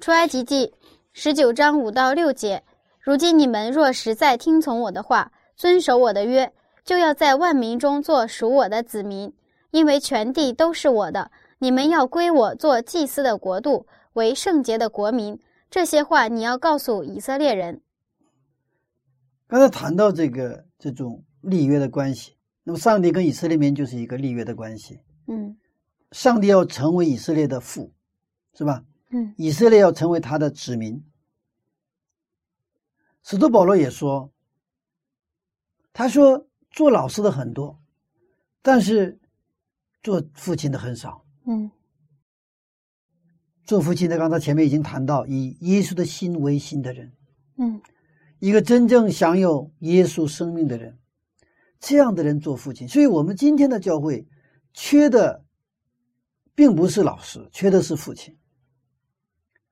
[0.00, 0.74] 出埃及记
[1.12, 2.62] 十九章五到六节。
[3.00, 6.52] 如今你们若实在听从我的话，遵守我的约，
[6.84, 9.32] 就要在万民中做属我的子民，
[9.70, 11.30] 因为全地都是我的。
[11.58, 15.38] 你们要归我做祭司的国度，为圣洁的国民。
[15.70, 17.82] 这些话你要告诉以色列人。
[19.46, 25.00] 刚才谈到这个这种立约的关系，那么上帝跟以色列民就是一个立约的关系。
[25.26, 25.56] 嗯
[26.12, 27.92] 上帝要成为以色列的父，
[28.54, 28.82] 是吧？
[29.10, 31.02] 嗯以色列要成为他的子民。
[33.22, 34.30] 使徒保罗也说，
[35.92, 37.78] 他说做老师的很多，
[38.62, 39.18] 但是
[40.02, 41.22] 做父亲的很少。
[41.46, 41.70] 嗯
[43.68, 47.12] 做父亲的，刚才前面已经谈到，以耶稣的心为心的人，
[47.58, 47.78] 嗯
[48.38, 50.98] 一个真正享有耶稣生命的人，
[51.78, 52.88] 这样的人做父亲。
[52.88, 54.26] 所以，我们今天的教会
[54.72, 55.44] 缺的，
[56.54, 58.34] 并不是老师，缺的是父亲。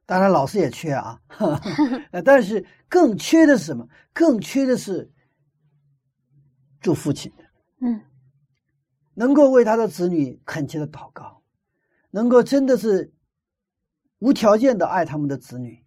[0.04, 1.18] 当然，老师也缺啊，
[2.10, 3.88] 呃 但是更缺的是什么？
[4.12, 5.10] 更缺的是
[6.82, 7.44] 做父亲的，
[7.80, 7.98] 嗯
[9.14, 11.40] 能够为他的子女恳切的祷告，
[12.10, 13.10] 能够真的是
[14.26, 15.80] 无条件的爱他们的子女，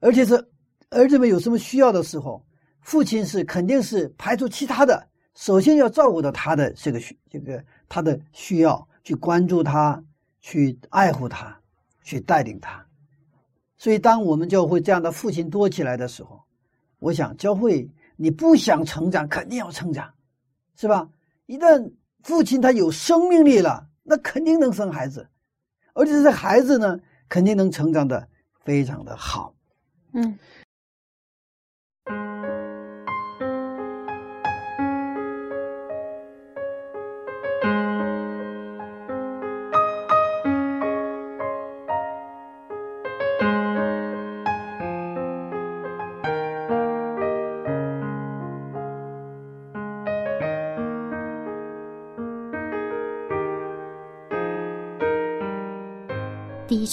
[0.00, 0.34] 而且是
[0.90, 2.44] 儿子们有什么需要的时候，
[2.82, 10.04] 父亲是肯定是排除其他的，首先要照顾到他的这个需这个他的需要，去关注他，
[10.42, 11.58] 去爱护他，
[12.02, 12.86] 去带领他。
[13.78, 16.42] 所以，当我们教会这样的父亲多起来的时候，
[16.98, 20.12] 我想教会你不想成长，肯定要成长，
[20.76, 21.08] 是吧？
[21.46, 21.90] 一旦
[22.24, 25.26] 父亲他有生命力了，那肯定能生孩子，
[25.96, 28.28] 而且这孩子呢，肯定能成长的
[28.64, 29.54] 非常的好。
[30.12, 30.38] 嗯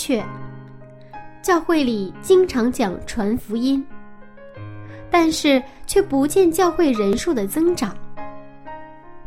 [0.06, 0.22] 确，
[1.42, 3.82] 教会里经常讲传福音，
[5.10, 7.96] 但是却不见教会人数的增长。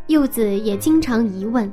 [0.08, 1.72] 柚子也经常疑问：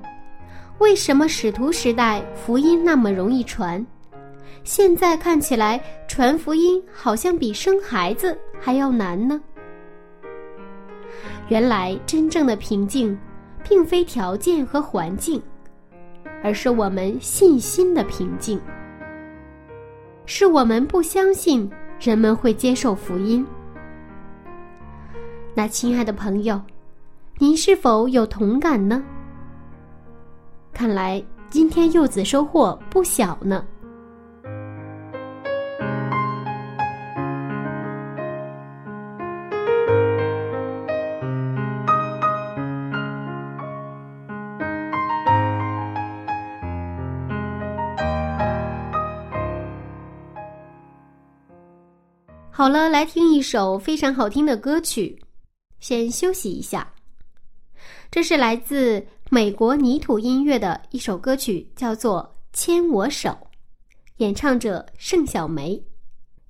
[0.78, 3.86] 为什么使徒时代福音那么容易传，
[4.64, 9.42] 现在看起来传福音好像比生孩子还要难呢？
[11.50, 13.20] 原来真正的平静，
[13.68, 15.44] 并非条件和环境。
[16.46, 18.60] 而是我们信心的平静，
[20.26, 23.46] 是我们不相信人们会接受福音。
[25.54, 26.60] 那亲爱的朋友，
[27.38, 29.04] 您是否有同感呢？
[30.74, 33.66] 看来今天柚子收获不小呢。
[52.64, 55.22] 好了，来听一首非常好听的歌曲，
[55.82, 56.88] 先休息一下。
[58.10, 62.24] 这是来自美国泥土音乐的一首歌曲，叫做
[62.58, 63.30] 《牵我手》，
[64.20, 65.78] 演唱者盛小梅。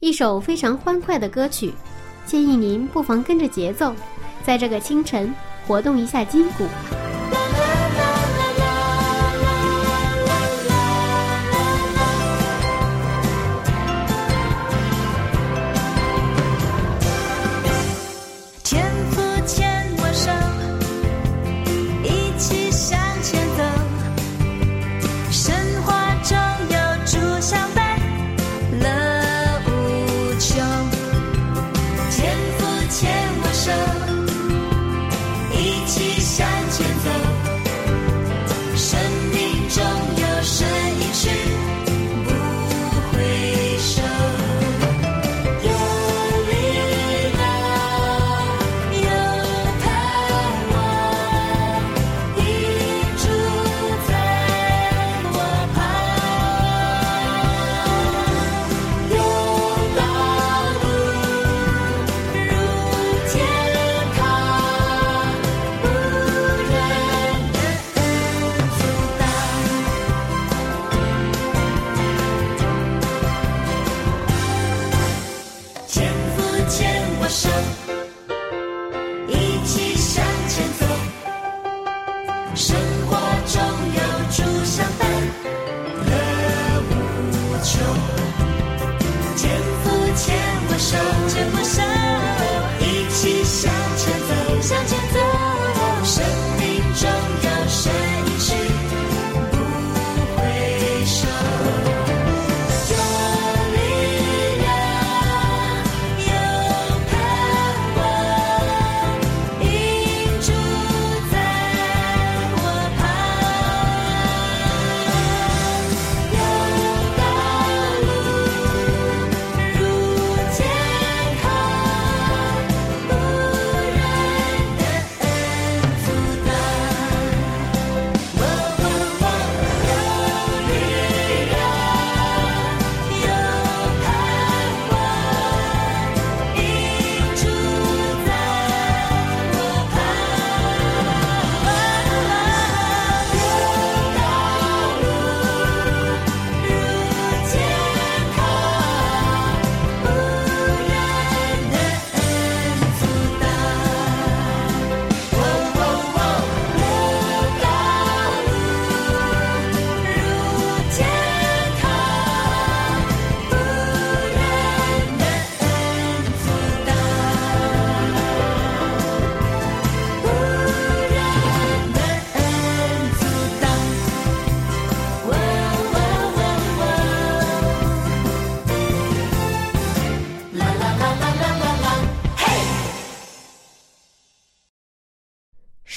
[0.02, 1.74] 一首非常欢快的歌曲，
[2.28, 3.92] 建议您不妨跟着节奏，
[4.44, 5.34] 在这个清晨
[5.66, 6.64] 活动一下筋骨。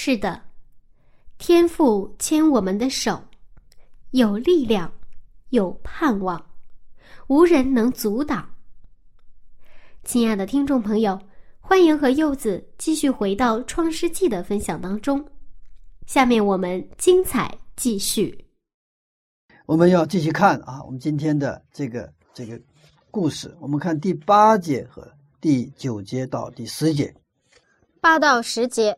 [0.09, 0.41] 是的，
[1.37, 3.21] 天父牵我们的手，
[4.13, 4.93] 有力量，
[5.49, 6.47] 有盼望，
[7.27, 8.49] 无人能阻挡。
[10.05, 11.21] 亲爱的听众朋友，
[11.59, 15.29] 欢迎和柚子继续回到《创世纪》的分享当中。
[16.07, 18.47] 下面我们精彩继续。
[19.67, 22.57] 我们要继续看啊，我们今天的这个这个
[23.11, 27.13] 故事，我们看第八节和第九节到第十节。
[28.01, 28.97] 八到十节，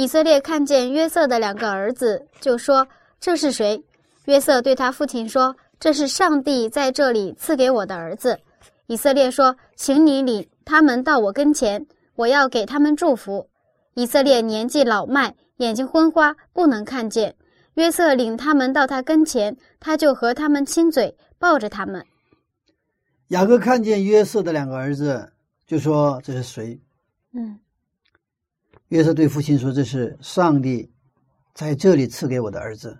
[0.00, 2.88] 以色列看见约瑟的两个儿子，就说
[3.20, 3.84] ：“这是谁？”
[4.24, 8.40] 约瑟对他父亲说：“这是上帝在这里赐给我的儿子。”
[8.88, 13.46] 以色列说：“请你领他们到我跟前，我要给他们祝福。”
[13.92, 17.36] 以色列年纪老迈，眼睛昏花，不能看见。
[17.74, 22.02] 约瑟领他们到他跟前，他就和他们亲嘴，抱着他们。
[23.28, 25.30] 雅各看见约瑟的两个儿子，
[25.66, 26.80] 就说：“这是谁？”
[27.36, 27.58] 嗯
[28.90, 30.90] 约瑟对父亲说：“这是上帝
[31.54, 32.98] 在这里赐给我的儿子。”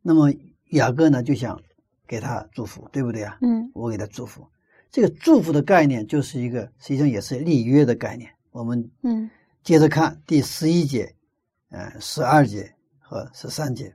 [0.00, 0.32] 那么
[0.70, 1.60] 雅各呢，就想
[2.06, 3.36] 给他祝福，对不对啊？
[3.42, 4.46] 嗯我给他祝福。
[4.90, 8.30] 这个祝福的概念就是一个，实际上也是立约的概念。
[8.50, 9.28] 我们嗯
[9.62, 11.14] 接着看第十一节、
[11.70, 13.94] 呃十二节和十三节。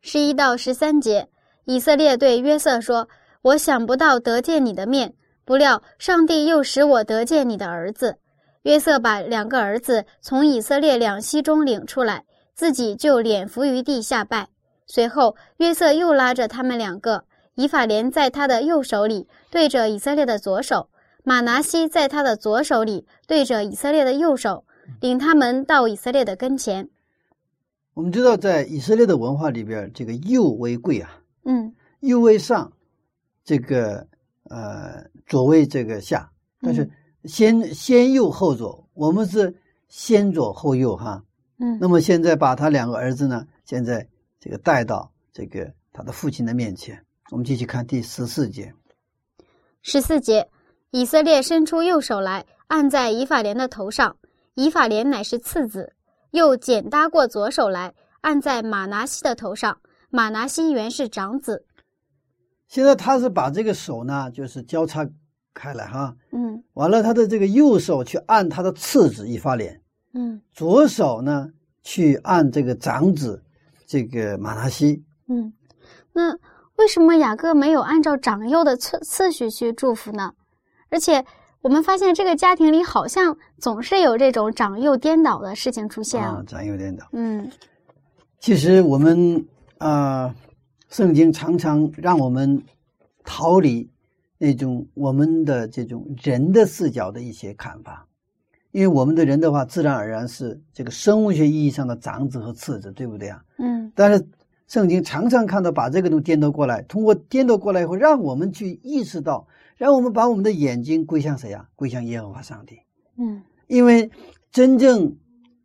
[0.00, 1.28] 十一到十三节，
[1.64, 3.08] 以色列对约瑟说
[3.42, 5.12] ：“我想不到得见你的面，
[5.44, 8.18] 不料上帝又使我得见你的儿子。”
[8.64, 12.24] 约瑟把两个儿子从以色列两栖中领出来，
[12.54, 14.48] 自己就脸伏于地下拜。
[14.86, 17.24] 随后，约瑟又拉着他们两个，
[17.56, 20.88] 以法莲在他的右手里对着以色列的左手，
[21.24, 24.64] 马拿西在他的左手里对着以色列的右手，
[24.98, 26.88] 领他们到以色列的跟前。
[27.92, 32.72] 我们知道，在以色列的文化里边，这个右为贵啊，嗯右为上，
[33.44, 34.06] 这个
[34.44, 36.30] 呃左为这个下，
[36.62, 36.90] 但是
[37.24, 39.54] 先先右后左，我们是
[39.88, 41.22] 先左后右哈。
[41.58, 44.06] 嗯那么现在把他两个儿子呢，现在
[44.40, 47.04] 这个带到这个他的父亲的面前。
[47.30, 48.74] 我们继续看第十四节。
[49.82, 50.48] 十四节，
[50.90, 54.16] 以色列伸出右手来，按在以法莲的头上。
[54.54, 55.94] 以法莲乃是次子，
[56.30, 59.80] 又剪搭过左手来，按在马拿西的头上。
[60.10, 61.64] 马拿西原是长子。
[62.68, 65.08] 现在他是把这个手呢，就是交叉
[65.54, 69.80] 开来哈，嗯完了他的这个右手去按他的次子以法莲，
[70.12, 71.48] 嗯左手呢
[71.82, 73.42] 去按这个长子
[73.86, 75.02] 这个马拿西。
[75.28, 75.52] 嗯。
[76.12, 76.32] 那
[76.76, 80.32] 为什么雅各没有按照长幼的次次序去祝福呢？
[80.90, 81.24] 而且
[81.62, 87.06] 我们发现这个家庭里好像总是有这种长幼颠倒的事情出现啊，长幼颠倒。
[87.12, 87.50] 嗯
[88.40, 89.44] 其实我们
[89.78, 90.34] 啊、呃
[90.90, 92.62] 圣经常常让我们
[93.24, 93.90] 逃离
[94.44, 98.06] 那种我们的这种人的视角的一些看法，
[98.72, 103.42] 因为我们的人的话，自然而然是这个生物学意义上的长子和次子，对不对啊？
[103.56, 104.22] 嗯但是
[104.66, 109.46] 圣经常常看到把这个东西颠倒过来，通过颠倒过来以后，让我们去意识到，
[109.78, 111.66] 让我们把我们的眼睛归向谁啊？
[111.74, 112.76] 归向耶和华上帝。
[113.16, 114.10] 嗯因为
[114.52, 115.16] 真正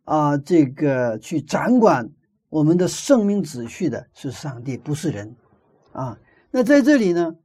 [0.04, 2.10] 啊、这个去掌管
[2.48, 5.36] 我们的生命秩序的是上帝，不是人
[5.92, 6.18] 啊。
[6.50, 7.36] 那在这里呢，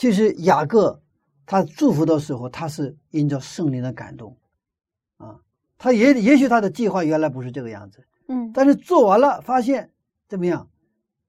[0.00, 1.02] 其实雅各
[1.44, 4.34] 他祝福的时候，他是因着圣灵的感动
[5.18, 5.38] 啊，
[5.76, 9.90] 他也也许他的计划原来不是这个样子，嗯但是做完了发现
[10.26, 10.70] 怎么样？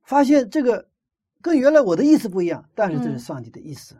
[0.03, 0.87] 发现这个
[1.41, 3.97] 跟原来我的意思不一样，但是这是嗯上帝的意思。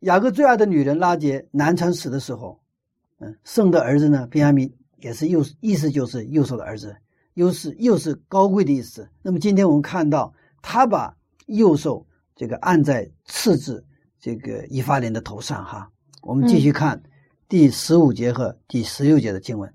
[0.00, 2.60] 雅各最爱的女人拉结难产死的时候，
[3.20, 6.96] 嗯，生的儿子呢，便雅悯也是右，意思就是右手的儿子，
[7.34, 9.08] 又是又是高贵的意思。
[9.22, 11.16] 那么今天我们看到他把
[11.46, 12.04] 右手
[12.40, 13.84] 这个按在次子
[14.18, 15.86] 这个以法莲的头上哈。
[16.22, 16.98] 我们继续看
[17.50, 19.70] 第十五节和第十六节的经文。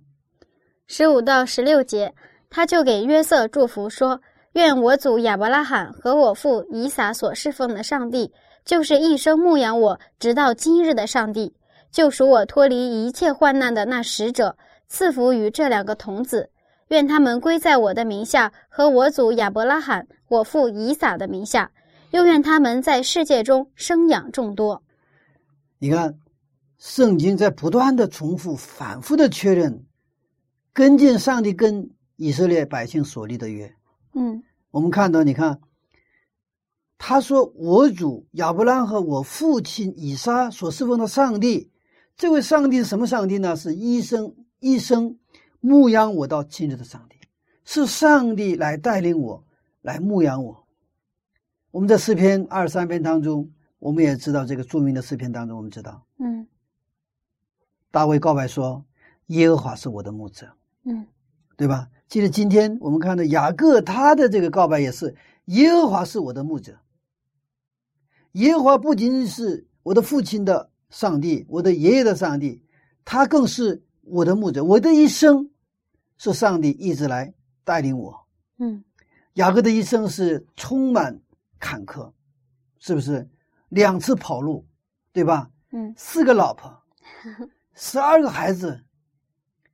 [0.87, 2.11] 十五到十六节，
[2.49, 4.19] 他就给约瑟祝福说
[4.53, 8.33] ：“愿我祖亚伯拉罕和我父以撒所侍奉的上帝，
[8.65, 11.53] 就是一生牧养我直到今日的上帝，
[11.91, 14.57] 救赎我脱离一切患难的那使者，
[14.87, 16.49] 赐福于这两个童子。
[16.87, 21.71] 愿他们归在我的名下和我祖亚伯拉罕、我父以撒的名下，
[22.11, 24.81] 又愿他们在世界中生养众多。
[25.79, 26.17] 你看，
[26.77, 29.85] 圣经在不断的重复、反复的确认，
[30.73, 33.73] 跟进上帝跟以色列百姓所立的约。”
[34.13, 34.41] 嗯
[34.71, 35.59] 我们看到，你看，
[36.97, 41.69] 他说：“我主亚伯拉罕和我父亲以撒所侍奉的上帝，
[42.17, 43.55] 这位上帝是什么上帝呢？
[43.55, 45.17] 是一生一生
[45.59, 47.17] 牧养我到今日的上帝，
[47.63, 49.43] 是上帝来带领我，
[49.81, 50.63] 来牧养我。”
[51.75, 56.47] 我们在诗篇二十三篇当中，我们也知道这个著名的诗篇当中，我们知道嗯
[57.91, 58.85] 大卫告白说
[59.27, 60.47] ：“耶和华是我的牧者，
[60.85, 61.05] 嗯
[61.57, 61.89] 对吧？
[62.07, 65.13] 其实今天我们看到雅各他的这个告白也是：
[65.47, 66.79] 耶和华是我的牧者。
[68.31, 72.63] 耶和华不仅仅是我的父亲的上帝，我的爷爷的上帝，
[73.03, 74.63] 他更是我的牧者。
[74.63, 75.49] 我的一生
[76.17, 77.33] 是上帝一直来
[77.65, 78.25] 带领我。
[78.59, 78.81] 嗯
[79.33, 81.19] 雅各的一生是充满
[81.59, 82.11] 坎坷，
[82.79, 83.27] 是不是？
[83.69, 84.65] 两次跑路，
[85.11, 85.49] 对吧？
[85.71, 86.71] 嗯四个老婆，
[87.75, 88.79] 十二个孩子，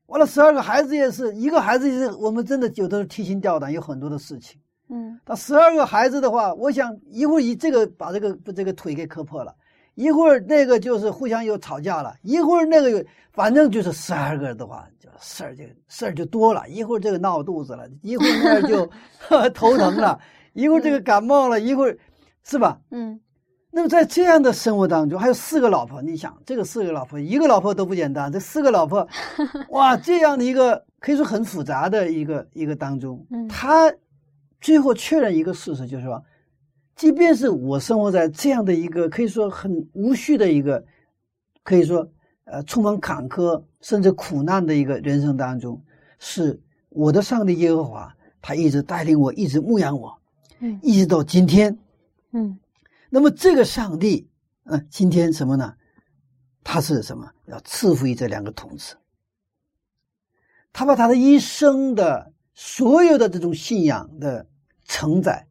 [0.07, 4.59] 完了十二个孩子也是一个孩子，也是我们真的有的时候提心吊胆，有很多的事情。
[4.89, 9.55] 嗯他十二个孩子的话，我想一会儿一这个把这个这个腿给磕破了，
[9.95, 18.85] 一会儿那个就是互相又吵架了，一会儿那个又反正就是十二个的话，就事儿就事儿就多了，一会儿这个闹肚子了，一会儿那儿就
[19.53, 20.19] 头疼了，
[20.53, 21.97] 一会儿这个感冒了，一会儿
[22.43, 22.79] 是吧？
[22.91, 23.19] 嗯。
[23.73, 29.07] 那么在这样的生活当中，还有四个老婆，你想这个四个老婆，一个老婆都不简单，这四个老婆，
[29.71, 33.47] 哇，这样的一个可以说很复杂的一个一个当中，嗯。
[33.47, 33.89] 他
[34.59, 36.21] 最后确认一个事实，就是说，
[36.97, 40.83] 即便是我生活在这样的一个可以说很无序的一个，
[41.63, 42.05] 可以说
[42.43, 45.81] 呃充满坎坷甚至苦难的一个人生当中，
[46.19, 50.20] 是我的上帝耶和华，他一直带领我，一直牧养我，
[50.61, 51.77] 嗯一直到今天。
[52.31, 52.57] 嗯
[53.09, 54.29] 那么这个上帝，
[54.63, 55.75] 嗯、今天什么呢？
[56.63, 57.29] 他是什么？
[57.47, 58.95] 要赐福于这两个童子。
[60.71, 64.47] 他把他的一生的所有的这种信仰的
[64.85, 65.45] 承载，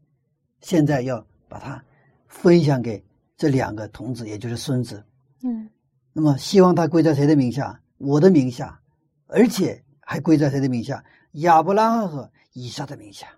[0.62, 1.84] 现在要把它
[2.26, 3.04] 分享给
[3.36, 5.04] 这两个童子，也就是孙子。
[5.42, 5.68] 嗯
[6.12, 7.78] 那么希望他归在谁的名下？
[7.98, 8.80] 我的名下，
[9.26, 11.04] 而且还归在谁的名下？
[11.32, 13.28] 亚伯拉罕和以撒的名下。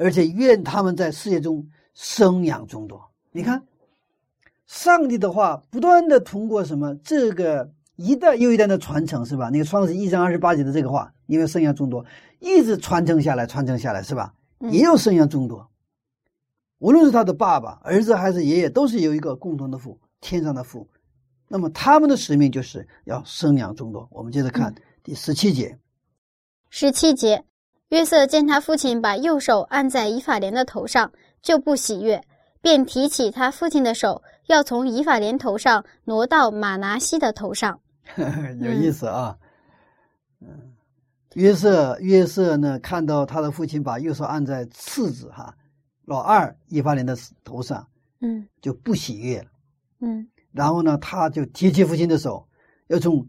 [0.00, 2.98] 嗯而且愿他们在世界中生养众多。
[3.32, 3.62] 你看，
[4.66, 9.50] 上帝的话不断的通过什么这个一代又一代的传承，是吧？
[9.50, 12.02] 那个创世一章二十八节的这个话，因为生养众多，
[12.38, 14.32] 一直传承下来，传承下来，是吧？
[14.60, 15.70] 嗯也有生养众多。
[16.78, 20.88] 无论是他的爸爸、儿子还是爷爷，都是有一个共同的父，天上的父。
[21.46, 24.08] 那么他们的使命就是要生养众多。
[24.10, 25.78] 我们接着看第十七节。
[26.70, 27.44] 十七节，
[27.90, 31.10] 约瑟见他父亲把右手按在以法莲的头上，
[31.42, 32.22] 就不喜悦，
[32.60, 37.80] 便提起他父亲的手，要从以法莲头上挪到马拿西的头上。
[38.62, 39.36] 有意思啊。
[40.40, 40.72] 嗯，
[41.34, 45.52] 约瑟约瑟呢，看到他的父亲把右手按在次子哈
[46.04, 47.84] 老二以法莲的头上，
[48.20, 49.50] 嗯就不喜悦了。
[50.00, 52.46] 嗯然后呢，他就提起父亲的手，
[52.86, 53.26] 要从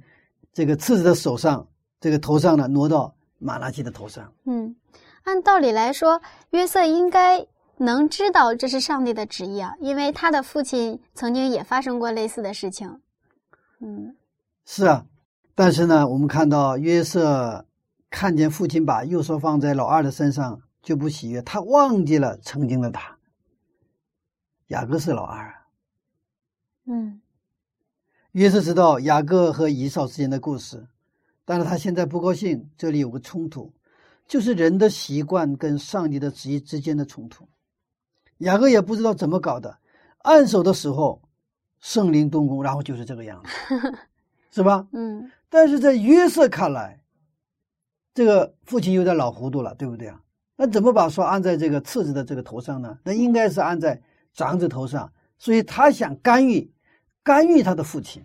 [0.54, 1.68] 这个次子的手上
[2.00, 4.32] 这个头上呢挪到马拉基的头上。
[4.46, 4.76] 嗯，
[5.24, 6.22] 按道理来说，
[6.52, 7.46] 约瑟应该
[7.78, 13.02] 能知道这是上帝的旨意啊，因为他的父亲曾经也发生过类似的事情。
[13.80, 14.16] 嗯
[14.64, 15.06] 是啊，
[15.56, 17.66] 但是呢，我们看到约瑟
[18.10, 23.18] 看见父亲把右手放在老二的身上，就不喜悦，他忘记了曾经的他。
[24.68, 25.68] 雅各是老二啊。
[26.86, 27.22] 嗯
[28.34, 30.88] 约瑟知道雅各和以扫之间的故事，
[31.46, 33.74] 但是他现在不高兴，这里有个冲突，
[34.28, 37.48] 就是人的习惯跟上帝的旨意之间的冲突。
[38.38, 39.78] 雅各也不知道怎么搞的，
[40.20, 41.22] 按手的时候，
[41.80, 43.50] 圣灵动工，然后就是这个样子，
[44.52, 44.88] 是吧？
[44.94, 47.02] 嗯但是在约瑟看来，
[48.14, 50.22] 这个父亲有点老糊涂了，对不对啊？
[50.56, 52.98] 那怎么把说按在这个次子的这个头上呢？
[53.04, 54.02] 那应该是按在
[54.34, 56.72] 长子头上，所以他想干预，
[57.24, 58.24] 干预他的父亲。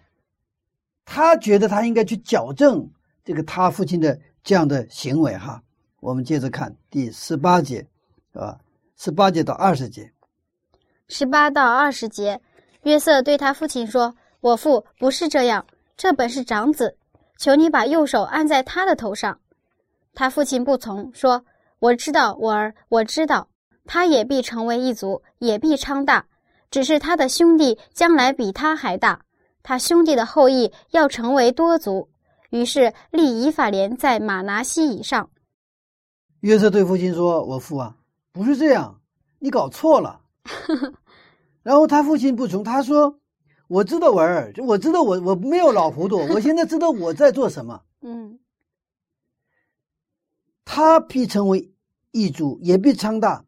[1.04, 2.90] 他觉得他应该去矫正
[3.26, 5.60] 这个他父亲的这样的行为哈。
[5.98, 7.84] 我们接着看第十八节，
[8.32, 8.56] 啊，
[8.96, 10.12] 十八节到二十节。
[11.08, 12.40] 十八到二十节，
[12.84, 15.66] 约瑟对他父亲说：“我父不是这样，
[15.96, 16.96] 这本是长子，
[17.36, 19.36] 求你把右手按在他的头上。”
[20.14, 21.44] 他父亲不从，说
[21.80, 23.48] ：“我知道，我儿，我知道，
[23.86, 26.24] 他也必成为一族，也必昌大。
[26.70, 29.20] 只是他的兄弟将来比他还大，
[29.64, 32.08] 他兄弟的后裔要成为多族。”
[32.50, 35.30] 于是立以法莲在马拿西以上。
[36.40, 37.96] 约瑟对父亲说：“我父啊，
[38.32, 39.00] 不是这样，
[39.38, 40.20] 你搞错了。
[41.62, 43.18] ”然后他父亲不从，他说
[43.66, 47.82] ：“我知道我儿，我知道我我没有老糊涂，我现在知道我在做什么。
[48.02, 48.38] 嗯
[50.64, 51.72] 他必成为
[52.10, 53.44] 一族，也必昌大，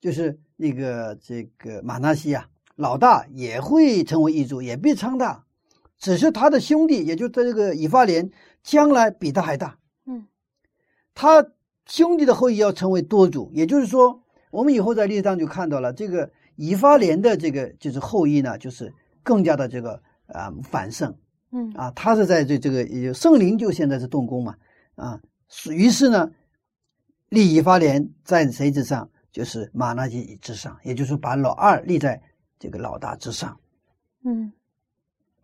[0.00, 5.44] 就是那个这个马纳西啊老大也会成为一族，也必昌大，
[5.98, 8.30] 只是他的兄弟，也就在这个以法莲，
[8.62, 9.78] 将来比他还大。
[10.06, 10.26] 嗯
[11.14, 11.44] 他
[11.86, 18.92] 兄弟的后裔要成为多主，也就是说，我们以后在历史上就看到了这个以法莲的这个就是后裔呢，就是
[19.22, 21.14] 更加的这个啊、繁盛
[21.50, 24.54] 嗯啊，他是在这这个也圣灵就现在是动工嘛
[24.94, 25.20] 啊，
[25.70, 26.30] 于是呢，
[27.30, 29.08] 立以法莲在谁之上？
[29.30, 32.20] 就是马纳基之上，也就是把老二立在
[32.58, 33.56] 这个老大之上。
[34.24, 34.52] 嗯，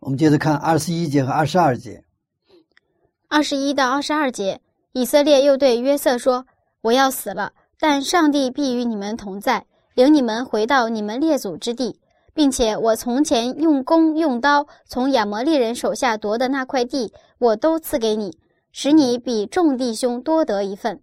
[0.05, 2.03] 我们接着看二十一节和二十二节。
[3.27, 6.45] 二十一到二十二节，以色列又对约瑟说
[6.81, 11.99] ：“我要死了，但上帝必与你们同在，领你们回到你们列祖之地，
[12.35, 18.37] 并且我从前用弓用刀从亚摩利人手下夺的那块地，我都赐给你，
[18.71, 21.01] 使你比众弟兄多得一份。”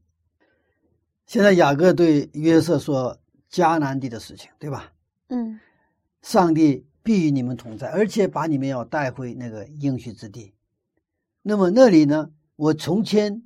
[1.26, 3.18] 现在雅各对约瑟说
[3.50, 4.92] 迦南地的事情，对吧？
[5.28, 5.58] 嗯
[6.22, 10.54] 上帝必与你们同在，而且把你们要带回那个应许之地。
[11.42, 12.30] 那么那里呢？
[12.56, 13.42] 我从前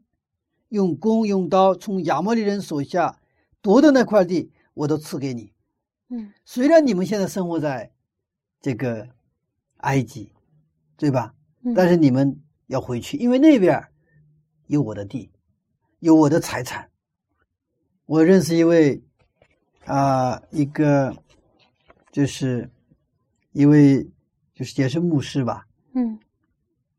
[0.68, 3.18] 用弓用刀从亚摩利人手下
[3.62, 5.52] 夺的那块地，我都赐给你。
[6.08, 7.90] 嗯虽然你们现在生活在
[8.60, 9.08] 这个
[9.78, 10.32] 埃及，
[10.96, 11.34] 对吧？
[11.62, 13.82] 嗯，但是你们要回去，因为那边
[14.66, 15.30] 有我的地，
[16.00, 16.90] 有我的财产。
[18.04, 19.02] 我认识一位
[19.84, 21.16] 啊、一个
[22.12, 22.68] 就是
[23.56, 24.06] 一位
[24.52, 26.18] 就是也是牧师吧，嗯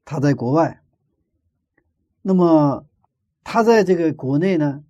[0.03, 0.81] 他在国外。
[2.23, 2.83] 那么
[3.43, 4.83] 他在这个国内呢，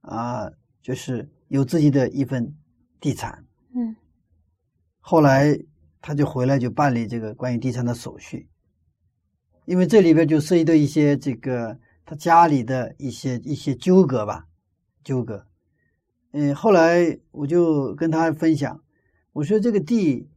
[0.00, 0.50] 啊、
[0.82, 2.52] 就是有自己的一份
[2.98, 3.44] 地产。
[3.76, 3.94] 嗯
[4.98, 5.56] 后来
[6.00, 8.48] 他就回来就办理这个关于地产的手续，
[9.66, 14.48] 因为这里边就涉及到一些这个他家里的一些一些纠葛吧，
[15.04, 15.46] 纠葛。
[16.32, 18.82] 嗯，后来我就跟他分享，
[19.32, 20.28] 我说这个地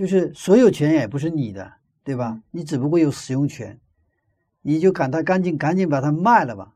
[0.00, 1.70] 就是所有权也不是你的，
[2.02, 2.40] 对吧？
[2.50, 3.78] 你只不过有使用权，
[4.62, 6.72] 你就赶他赶紧赶紧把它卖了吧，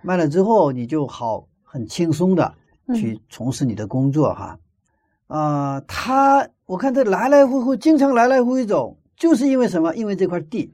[0.00, 2.54] 卖了之后你就好很轻松的
[2.94, 4.58] 去从事你的工作哈。
[5.26, 9.94] 啊、他我看他来来回回，经常来来回回走，就是因为什么？
[9.94, 10.72] 因为这块地，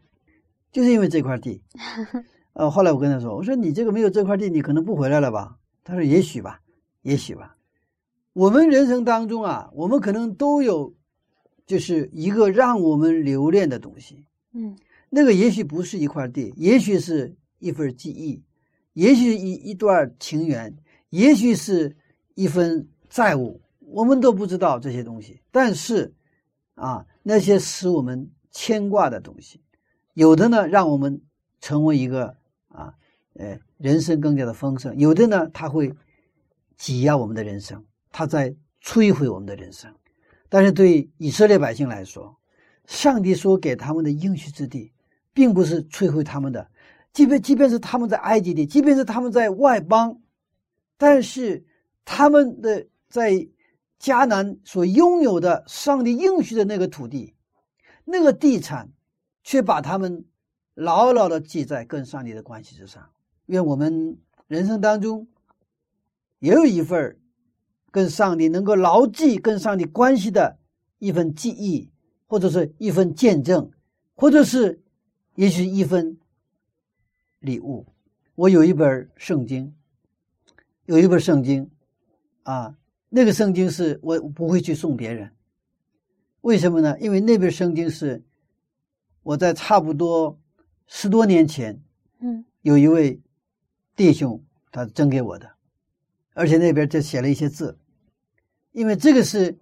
[0.71, 1.61] 就是因为这块地。
[2.55, 5.57] 呃，后来我跟他说，我说你这个没有这块地，你可能不回来了吧？
[5.83, 6.61] 他说也许吧，
[7.03, 7.57] 也许吧。
[8.33, 10.95] 我们人生当中啊，我们可能都有，
[11.71, 14.25] 就是一个让我们留恋的东西。
[14.53, 14.77] 嗯
[15.09, 18.43] 那个也许不是一块地，也许是一份记忆，
[18.93, 20.77] 也许一一段情缘，
[21.11, 21.97] 也许是
[22.35, 25.41] 一份债务，我们都不知道这些东西。
[25.53, 26.13] 但是，
[26.75, 29.61] 啊，那些使我们牵挂的东西，
[30.15, 31.23] 有的呢让我们
[31.61, 32.93] 成为一个啊，
[33.35, 35.95] 呃，人生更加的丰盛；有的呢，它会
[36.77, 38.53] 挤压我们的人生，它在
[38.83, 39.95] 摧毁我们的人生。
[40.51, 42.37] 但是对以色列百姓来说，
[42.85, 44.93] 上帝所给他们的应许之地，
[45.33, 46.69] 并不是摧毁他们的，
[47.13, 50.21] 即便即便是他们在埃及地，即便是他们在外邦，
[50.99, 51.65] 但是
[52.05, 53.49] 他们的在
[54.01, 57.35] 迦南所拥有的上帝应许的那个土地，
[58.05, 58.91] 那个地产，
[59.45, 60.25] 却把他们
[60.75, 63.09] 牢牢的记在跟上帝的关系之上。
[63.47, 65.29] 愿我们人生当中
[66.39, 67.21] 也有一份
[67.91, 70.59] 跟上帝能够牢记跟上帝关系的
[70.99, 71.91] 一份记忆，
[72.27, 73.71] 或者是一份见证，
[74.15, 74.81] 或者是
[75.35, 76.19] 也许一份
[77.41, 77.87] 礼物。
[78.35, 79.75] 我有一本圣经，
[80.87, 81.71] 有一本圣经，
[82.45, 82.75] 啊，
[83.09, 85.31] 那个圣经是我不会去送别人，
[86.41, 86.99] 为什么呢？
[87.01, 88.23] 因为那本圣经是
[89.23, 90.39] 我在差不多
[90.87, 91.83] 十多年前
[92.21, 93.21] 嗯有一位
[93.95, 95.51] 弟兄他赠给我的，
[96.33, 97.79] 而且那边就写了一些字，
[98.73, 99.59] 因为这个是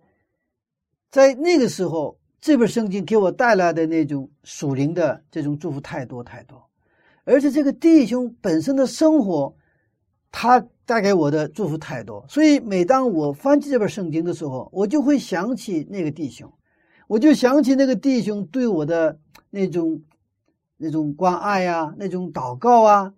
[1.11, 6.63] 在那个时候这本圣经给我带来的那种属灵的这种祝福太多太多，
[7.25, 9.57] 而且这个弟兄本身的生活，
[10.31, 16.53] 他带给我的祝福太多，所以每当我翻起这本圣经的时候，我就会想起那个弟兄，
[17.09, 19.19] 我就想起那个弟兄对我的
[19.51, 20.01] 那种
[20.77, 23.13] 那种关爱啊，那种祷告啊，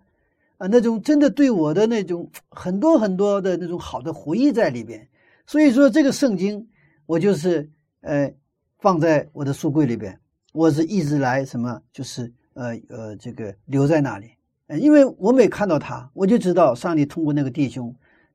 [0.57, 5.07] 啊，那种真的对我的那种很多很多的那种好的回忆在里边。
[5.51, 6.65] 所以说，这个圣经
[7.05, 8.31] 我就是呃
[8.79, 10.17] 放在我的书柜里边，
[10.53, 14.29] 我是一直来什么就是呃呃这个留在那里，
[14.67, 17.93] 呃因为我每看到他，我就知道上帝通过那个弟兄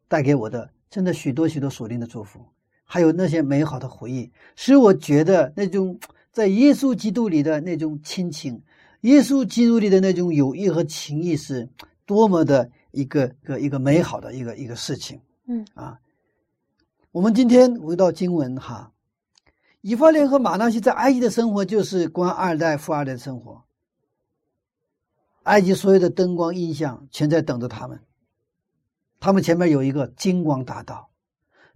[0.08, 2.44] 带给我的真的许多许多属灵的祝福，
[2.84, 5.98] 还有那些美好的回忆，使我觉得那种
[6.30, 8.60] 在耶稣基督里的那种亲情。
[9.00, 11.66] 耶稣基督里的那种友谊和情谊是
[12.04, 15.98] 多么的一个个一个美好的一个一个事情嗯啊！
[17.16, 18.92] 我们今天回到经文哈，
[19.80, 23.64] 以法莲和马纳西在埃及的生活就是官二代、富二代的生活。
[25.44, 27.98] 埃及所有的灯光音响全在等着他们，
[29.18, 31.08] 他们前面有一个金光大道，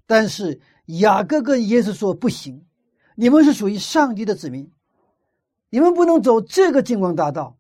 [0.05, 2.67] 但是雅各跟耶稣说不行，
[3.15, 4.71] 你们是属于上帝的子民。
[5.71, 7.57] 你们不能走这个金光大道，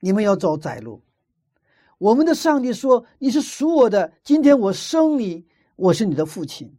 [0.00, 1.04] 你们要走窄路。
[1.98, 5.46] 我们的上帝说：“你是属我的，今天我生你，
[5.76, 6.76] 我是你的父亲。”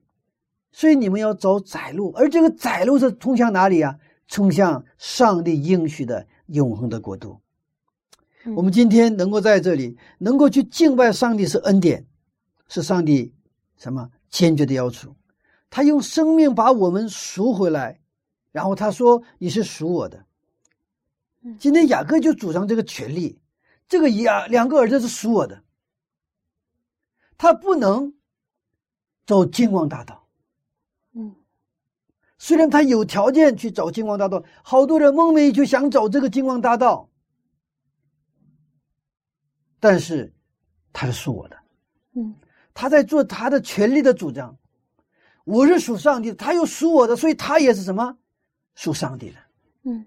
[0.74, 3.98] 所以你们要走窄路，而这个窄路是通向哪里啊？
[4.28, 7.40] 冲向上帝应许的永恒的国度。
[8.44, 12.06] 嗯我们今天能够在这里，能够去敬拜上帝是恩典，
[12.68, 13.34] 是上帝
[13.78, 15.16] 什么坚决的要求。
[15.70, 18.00] 他用生命把我们赎回来，
[18.52, 20.26] 然后他说：“你是赎我的。”
[21.58, 23.40] 今天雅各就主张这个权利，
[23.88, 25.64] 这个雅两个儿子是赎我的，
[27.38, 28.14] 他不能
[29.28, 30.24] 走金光大道。
[31.14, 31.36] 嗯
[32.40, 37.10] 虽然他有条件去走金光大道，好多人梦寐以求想走这个金光大道，
[39.80, 40.32] 但是
[40.94, 41.58] 他是属我的，
[42.16, 42.36] 嗯
[42.74, 44.56] 他在做他的权利的主张。
[45.46, 48.16] 我是属上帝的，他又属我的，所以他也是什么
[48.76, 49.38] 属上帝的。
[49.84, 50.06] 嗯，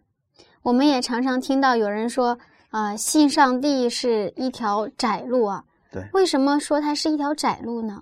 [0.62, 5.64] 我们也常常听到有人说，啊、信上帝是一条窄路啊。
[5.91, 8.01] 对为什么说它是一条窄路呢？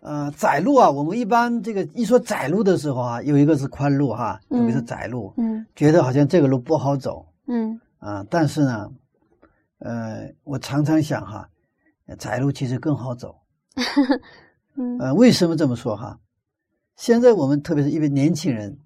[0.00, 8.24] 呃，窄路啊，我们一般这个一说窄路的时候啊，有一个是宽路哈，有一个是窄路，嗯觉得好像这个路不好走嗯啊。
[8.30, 8.90] 但是呢，
[9.78, 11.48] 呃，我常常想哈，
[12.18, 13.36] 窄路其实更好走。
[14.78, 16.18] 嗯呃，为什么这么说哈？
[16.96, 18.78] 现在我们特别是一位年轻人，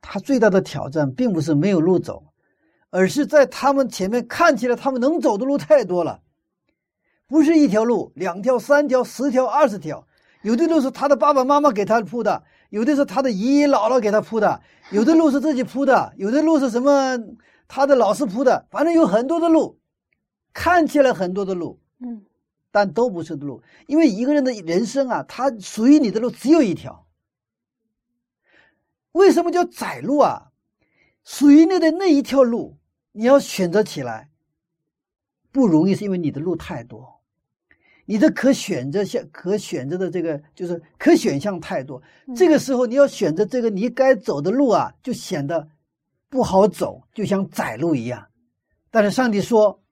[0.00, 2.24] 他最大的挑战并不是没有路走，
[2.90, 6.20] 而是在他们前面看起来他们能走的路太多了，
[7.28, 10.06] 不是一条路、两条、三条、十条、二十条，
[10.44, 17.18] 有的路是他的爸爸妈妈给他铺的，有的是他的爷爷姥姥给他铺的，有的路是自己铺的，有的路是什么
[17.66, 19.78] 他的老师铺的，反正有很多的路，
[20.52, 22.24] 看起来很多的路，嗯
[22.70, 27.06] 但都不是的路，因为一个人的人生啊，他属于你的路只有一条。
[29.12, 30.50] 为什么叫窄路啊？
[31.24, 32.76] 属于你的那一条路，
[33.12, 34.28] 你要选择起来
[35.52, 37.13] 不容易，是因为你的路太多，
[38.06, 42.02] 你的可选择项可选择的这个就是可选项太多。
[42.36, 45.68] 这个时候你要选择这个你该走的路啊，就显得
[46.28, 48.26] 不好走，就像窄路一样。
[48.90, 49.82] 但是上帝说，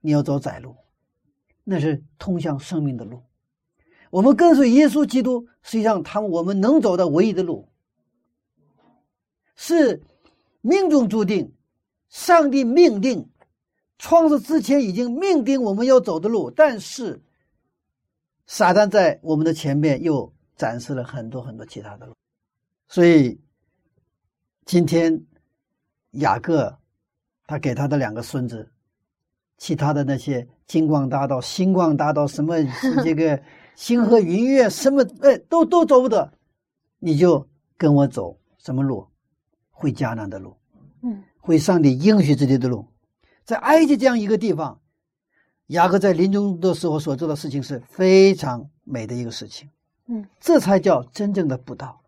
[0.00, 0.76] 你要走窄路。
[1.64, 3.22] 那是通向生命的路。
[4.10, 7.68] 我们跟随耶稣基督，实际上他们我们能走的唯一的路，
[9.54, 10.02] 是
[10.60, 11.54] 命中注定，
[12.08, 13.30] 上帝命定，
[14.02, 16.50] 创世之前已经命定我们要走的路。
[16.50, 17.22] 但是，
[18.46, 22.12] 撒旦在我们的前面又展示了很多很多其他的路。
[22.88, 23.40] 所以，
[24.64, 25.24] 今天
[26.10, 26.76] 雅各
[27.46, 28.68] 他给他的两个孙子。
[29.56, 32.56] 其他的那些金光大道、星光大道，什么
[33.04, 33.40] 这个
[33.76, 36.32] 星河云月，什么哎，都都走不得，
[36.98, 39.06] 你就跟我走什么路？
[39.70, 40.56] 回迦南的路，
[41.02, 42.84] 嗯回上帝应许之地的路。
[43.44, 44.80] 在埃及这样一个地方，
[45.66, 49.68] 雅各在临终的时候所做的事情是非常美的一个事情。
[50.06, 52.00] 嗯，这才叫真正的布道。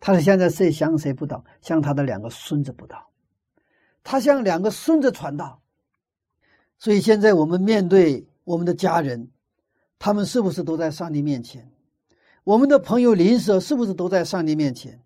[0.00, 1.44] 他是现在谁向谁布道？
[1.60, 3.08] 向他的两个孙子布道。
[4.02, 5.60] 他向两个孙子传道。
[6.78, 9.30] 所以现在我们面对我们的家人，
[9.98, 11.70] 他们是不是都在上帝面前？
[12.42, 15.00] 我们的朋友邻舍是不是都在上帝面前？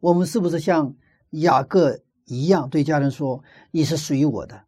[0.00, 0.94] 我们是不是像
[1.30, 4.62] 雅各一样对家人说：“你是属于我的，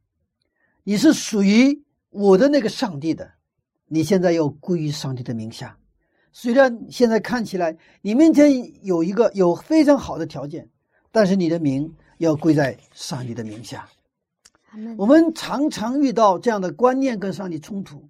[0.89, 3.31] 你是属于我的那个上帝的，
[3.89, 5.77] 你现在要归于上帝的名下。”
[6.33, 8.51] 虽然现在看起来你面前
[8.83, 10.67] 有一个有非常好的条件，
[11.13, 13.87] 但是你的名要归在上帝的名下。
[14.97, 18.09] 我们常常遇到这样的观念跟上帝冲突，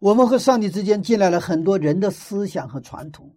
[0.00, 3.32] 我们和上帝之间进来了很多人的思想和传统，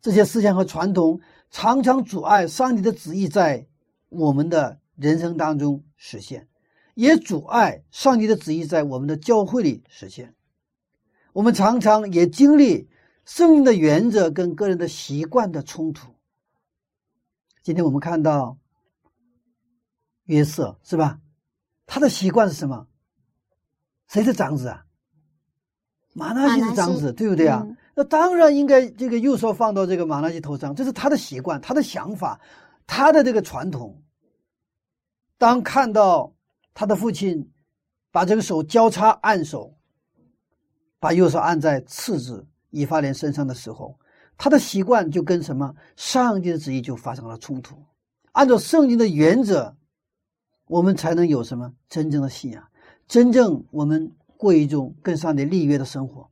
[0.00, 1.20] 这些思想和传统
[1.52, 3.64] 常常阻碍上帝的旨意在
[4.08, 6.48] 我们的人生当中实现，
[6.94, 10.34] 也阻碍上帝的旨意在我们的教会里实现。
[11.32, 12.88] 我们常常也经历
[13.24, 16.14] 生命的原则跟个人的习惯的冲突。
[17.62, 18.58] 今天我们看到
[20.24, 21.20] 约瑟是吧？
[21.86, 22.86] 他的习惯是什么？
[24.08, 24.86] 谁是长子啊？
[26.12, 27.62] 马纳西是长子，对不对啊？
[27.64, 32.40] 嗯那当然应该这个右手放到这个马纳西头上，这是他的习惯、他的想法、
[32.86, 34.02] 他的这个传统。
[35.36, 36.32] 当看到
[36.74, 37.50] 他的父亲
[38.10, 39.76] 把这个手交叉按手，
[40.98, 43.98] 把右手按在次子以法莲身上的时候，
[44.36, 47.76] 他的习惯就跟什么上帝的旨意就发生了冲突。
[48.32, 49.76] 按照圣经的原则，
[50.66, 52.66] 我们才能有什么真正的信仰，
[53.08, 56.30] 真正我们过一种跟上帝立约的生活。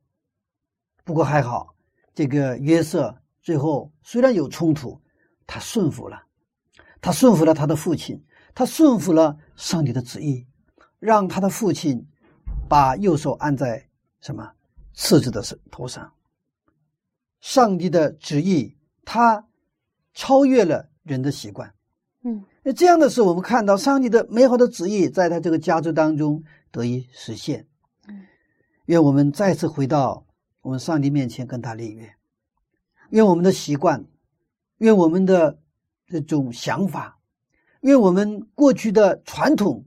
[1.05, 1.75] 不过还好，
[2.15, 5.01] 这个约瑟最后虽然有冲突，
[5.47, 6.23] 他顺服了，
[7.01, 8.23] 他顺服了他的父亲，
[8.59, 10.45] 他顺服了上帝的旨意，
[10.99, 12.05] 让他的父亲
[12.69, 13.89] 把右手按在
[14.21, 14.51] 什么
[14.93, 16.13] 次子的头头上。
[17.39, 19.47] 上帝的旨意，他
[20.13, 21.73] 超越了人的习惯。
[22.25, 26.43] 嗯，那这样的时候，我们看到上帝的美好的旨意在他这个家族当中
[26.73, 27.65] 得以实现。
[28.09, 28.27] 嗯，
[28.87, 30.27] 愿我们再次回到
[30.63, 32.13] 我们上帝面前跟他立约。
[33.11, 34.05] 愿我们的习惯，
[34.79, 35.61] 愿我们的
[36.09, 37.18] 这种想法，
[37.89, 39.83] 愿我们过去的传统，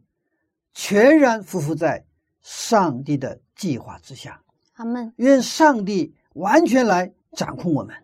[0.73, 2.03] 全然匍匐在
[2.41, 4.41] 上帝的计划之下。
[4.77, 7.95] 阿门，愿上帝完全来掌控我们。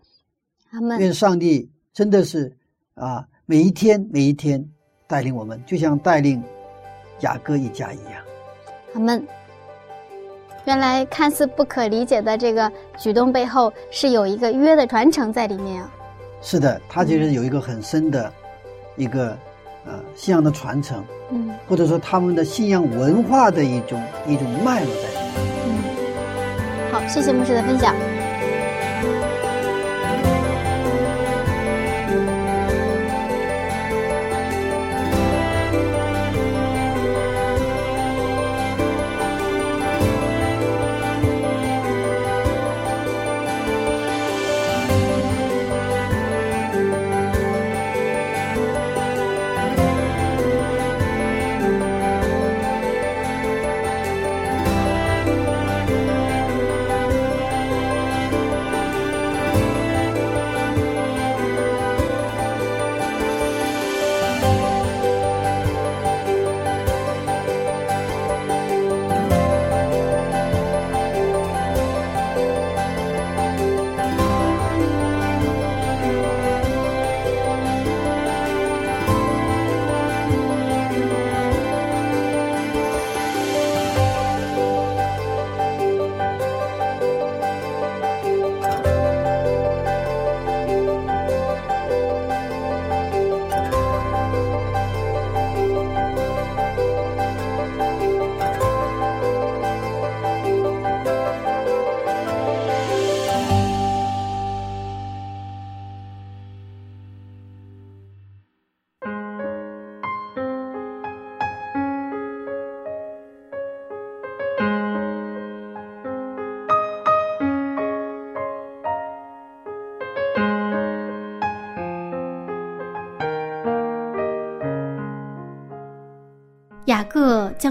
[0.69, 2.55] 阿门，愿上帝真的是
[2.93, 4.63] 啊，每一天每一天
[5.07, 6.43] 带领我们，就像带领
[7.21, 8.23] 雅各一家一样。
[8.93, 9.25] 阿门。
[10.65, 15.91] 原来看似不可理解的这个举动背后，是有一个约的传承在里面啊。
[16.43, 18.31] 是的，他其实有一个很深的
[18.95, 19.35] 一个
[19.87, 25.45] 呃信仰的传承，嗯或者说他们的信仰文化的一种一种脉络在里面。
[25.65, 26.91] 嗯。
[26.91, 27.95] 好，谢谢牧师的分享。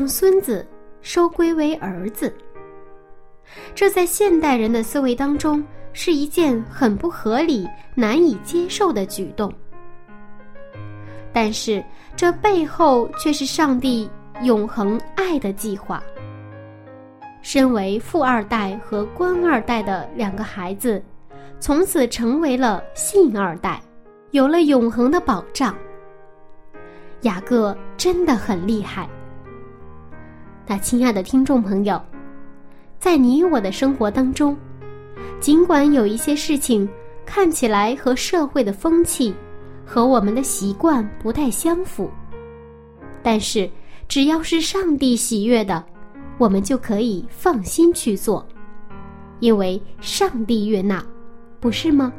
[0.06, 0.64] 将孙子
[1.00, 2.32] 收归为儿子，
[3.74, 5.60] 这在现代人的思维当中
[5.92, 9.52] 是一件很不合理、难以接受的举动。
[11.32, 11.84] 但是
[12.14, 14.08] 这背后却是上帝
[14.42, 16.00] 永恒爱的计划。
[17.42, 21.02] 身为富二代和官二代的两个孩子，
[21.58, 23.82] 从此成为了信二代，
[24.30, 25.76] 有了永恒的保障。
[27.22, 29.10] 雅各真的很厉害。
[30.68, 32.00] 那亲爱的听众朋友，
[32.98, 34.56] 在你我的生活当中，
[35.38, 36.88] 尽管有一些事情
[37.24, 39.32] 看起来和社会的风气
[39.84, 42.10] 和我们的习惯不太相符，
[43.22, 43.70] 但是
[44.08, 45.84] 只要是上帝喜悦的，
[46.36, 48.44] 我们就可以放心去做，
[49.38, 51.00] 因为上帝悦纳，
[51.60, 52.12] 不是吗？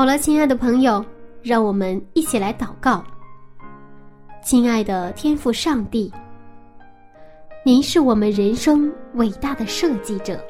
[0.00, 1.04] 好了，亲爱的朋友，
[1.42, 3.04] 让我们一起来祷告。
[4.42, 6.10] 亲爱的天父上帝，
[7.62, 10.42] 您是我们人生伟大的设计者，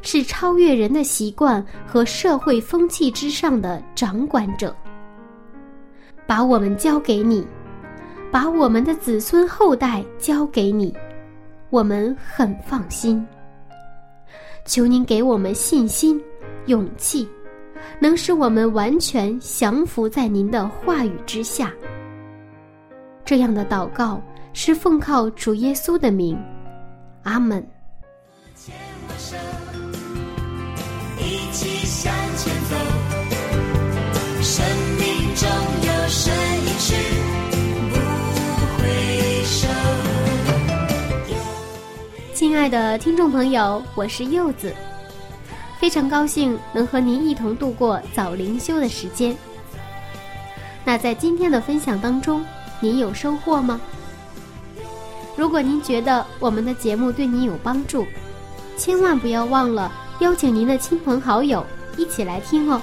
[0.00, 4.74] 是超越人的习惯和社会风气之上的掌管者。
[6.26, 7.46] 把我们交给你，
[8.30, 10.96] 把我们的子孙后代交给你，
[11.68, 13.22] 我们很放心。
[14.64, 16.18] 求您给我们信心、
[16.64, 17.28] 勇气，
[18.00, 21.72] 能使我们完全降服在您的话语之下。
[23.24, 24.20] 这样的祷告
[24.52, 26.38] 是奉靠主耶稣的名，
[27.22, 27.66] 阿门。
[31.18, 32.76] 一起向前走。
[34.40, 34.64] 生
[34.98, 35.48] 命中
[35.82, 35.90] 有
[37.90, 37.96] 不
[38.78, 39.68] 回首。
[42.32, 44.72] 亲爱的听众朋友，我是柚子，
[45.78, 49.36] 非常高兴能和您一同度过早灵修的时间。
[50.84, 52.44] 那在今天的分享当中，
[52.80, 53.80] 您有收获吗？
[55.36, 58.04] 如果您觉得我们的节目对您有帮助，
[58.76, 61.64] 千万不要忘了邀请您的亲朋好友
[61.96, 62.82] 一起来听哦。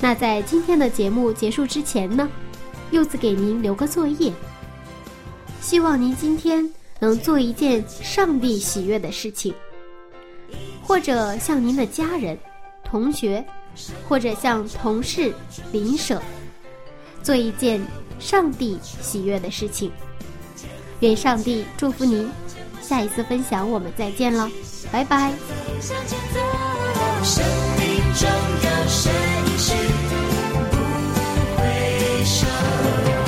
[0.00, 2.28] 那在今天的节目结束之前呢，
[2.90, 4.30] 柚子给您留个作业，
[5.60, 6.68] 希望您今天
[6.98, 9.54] 能做一件上帝喜悦的事情，
[10.92, 12.38] 或者向您的家人、
[12.84, 13.42] 同学，
[14.06, 15.32] 或者向同事、
[15.72, 16.20] 邻舍，
[17.22, 17.80] 做一件
[18.20, 19.90] 上帝喜悦的事情。
[21.00, 22.30] 愿上帝祝福您。
[22.82, 24.50] 下一次分享，我们再见了，
[24.92, 25.32] 拜拜。
[25.80, 25.96] 生
[27.78, 28.28] 命中
[28.62, 28.70] 有
[33.16, 33.21] 不？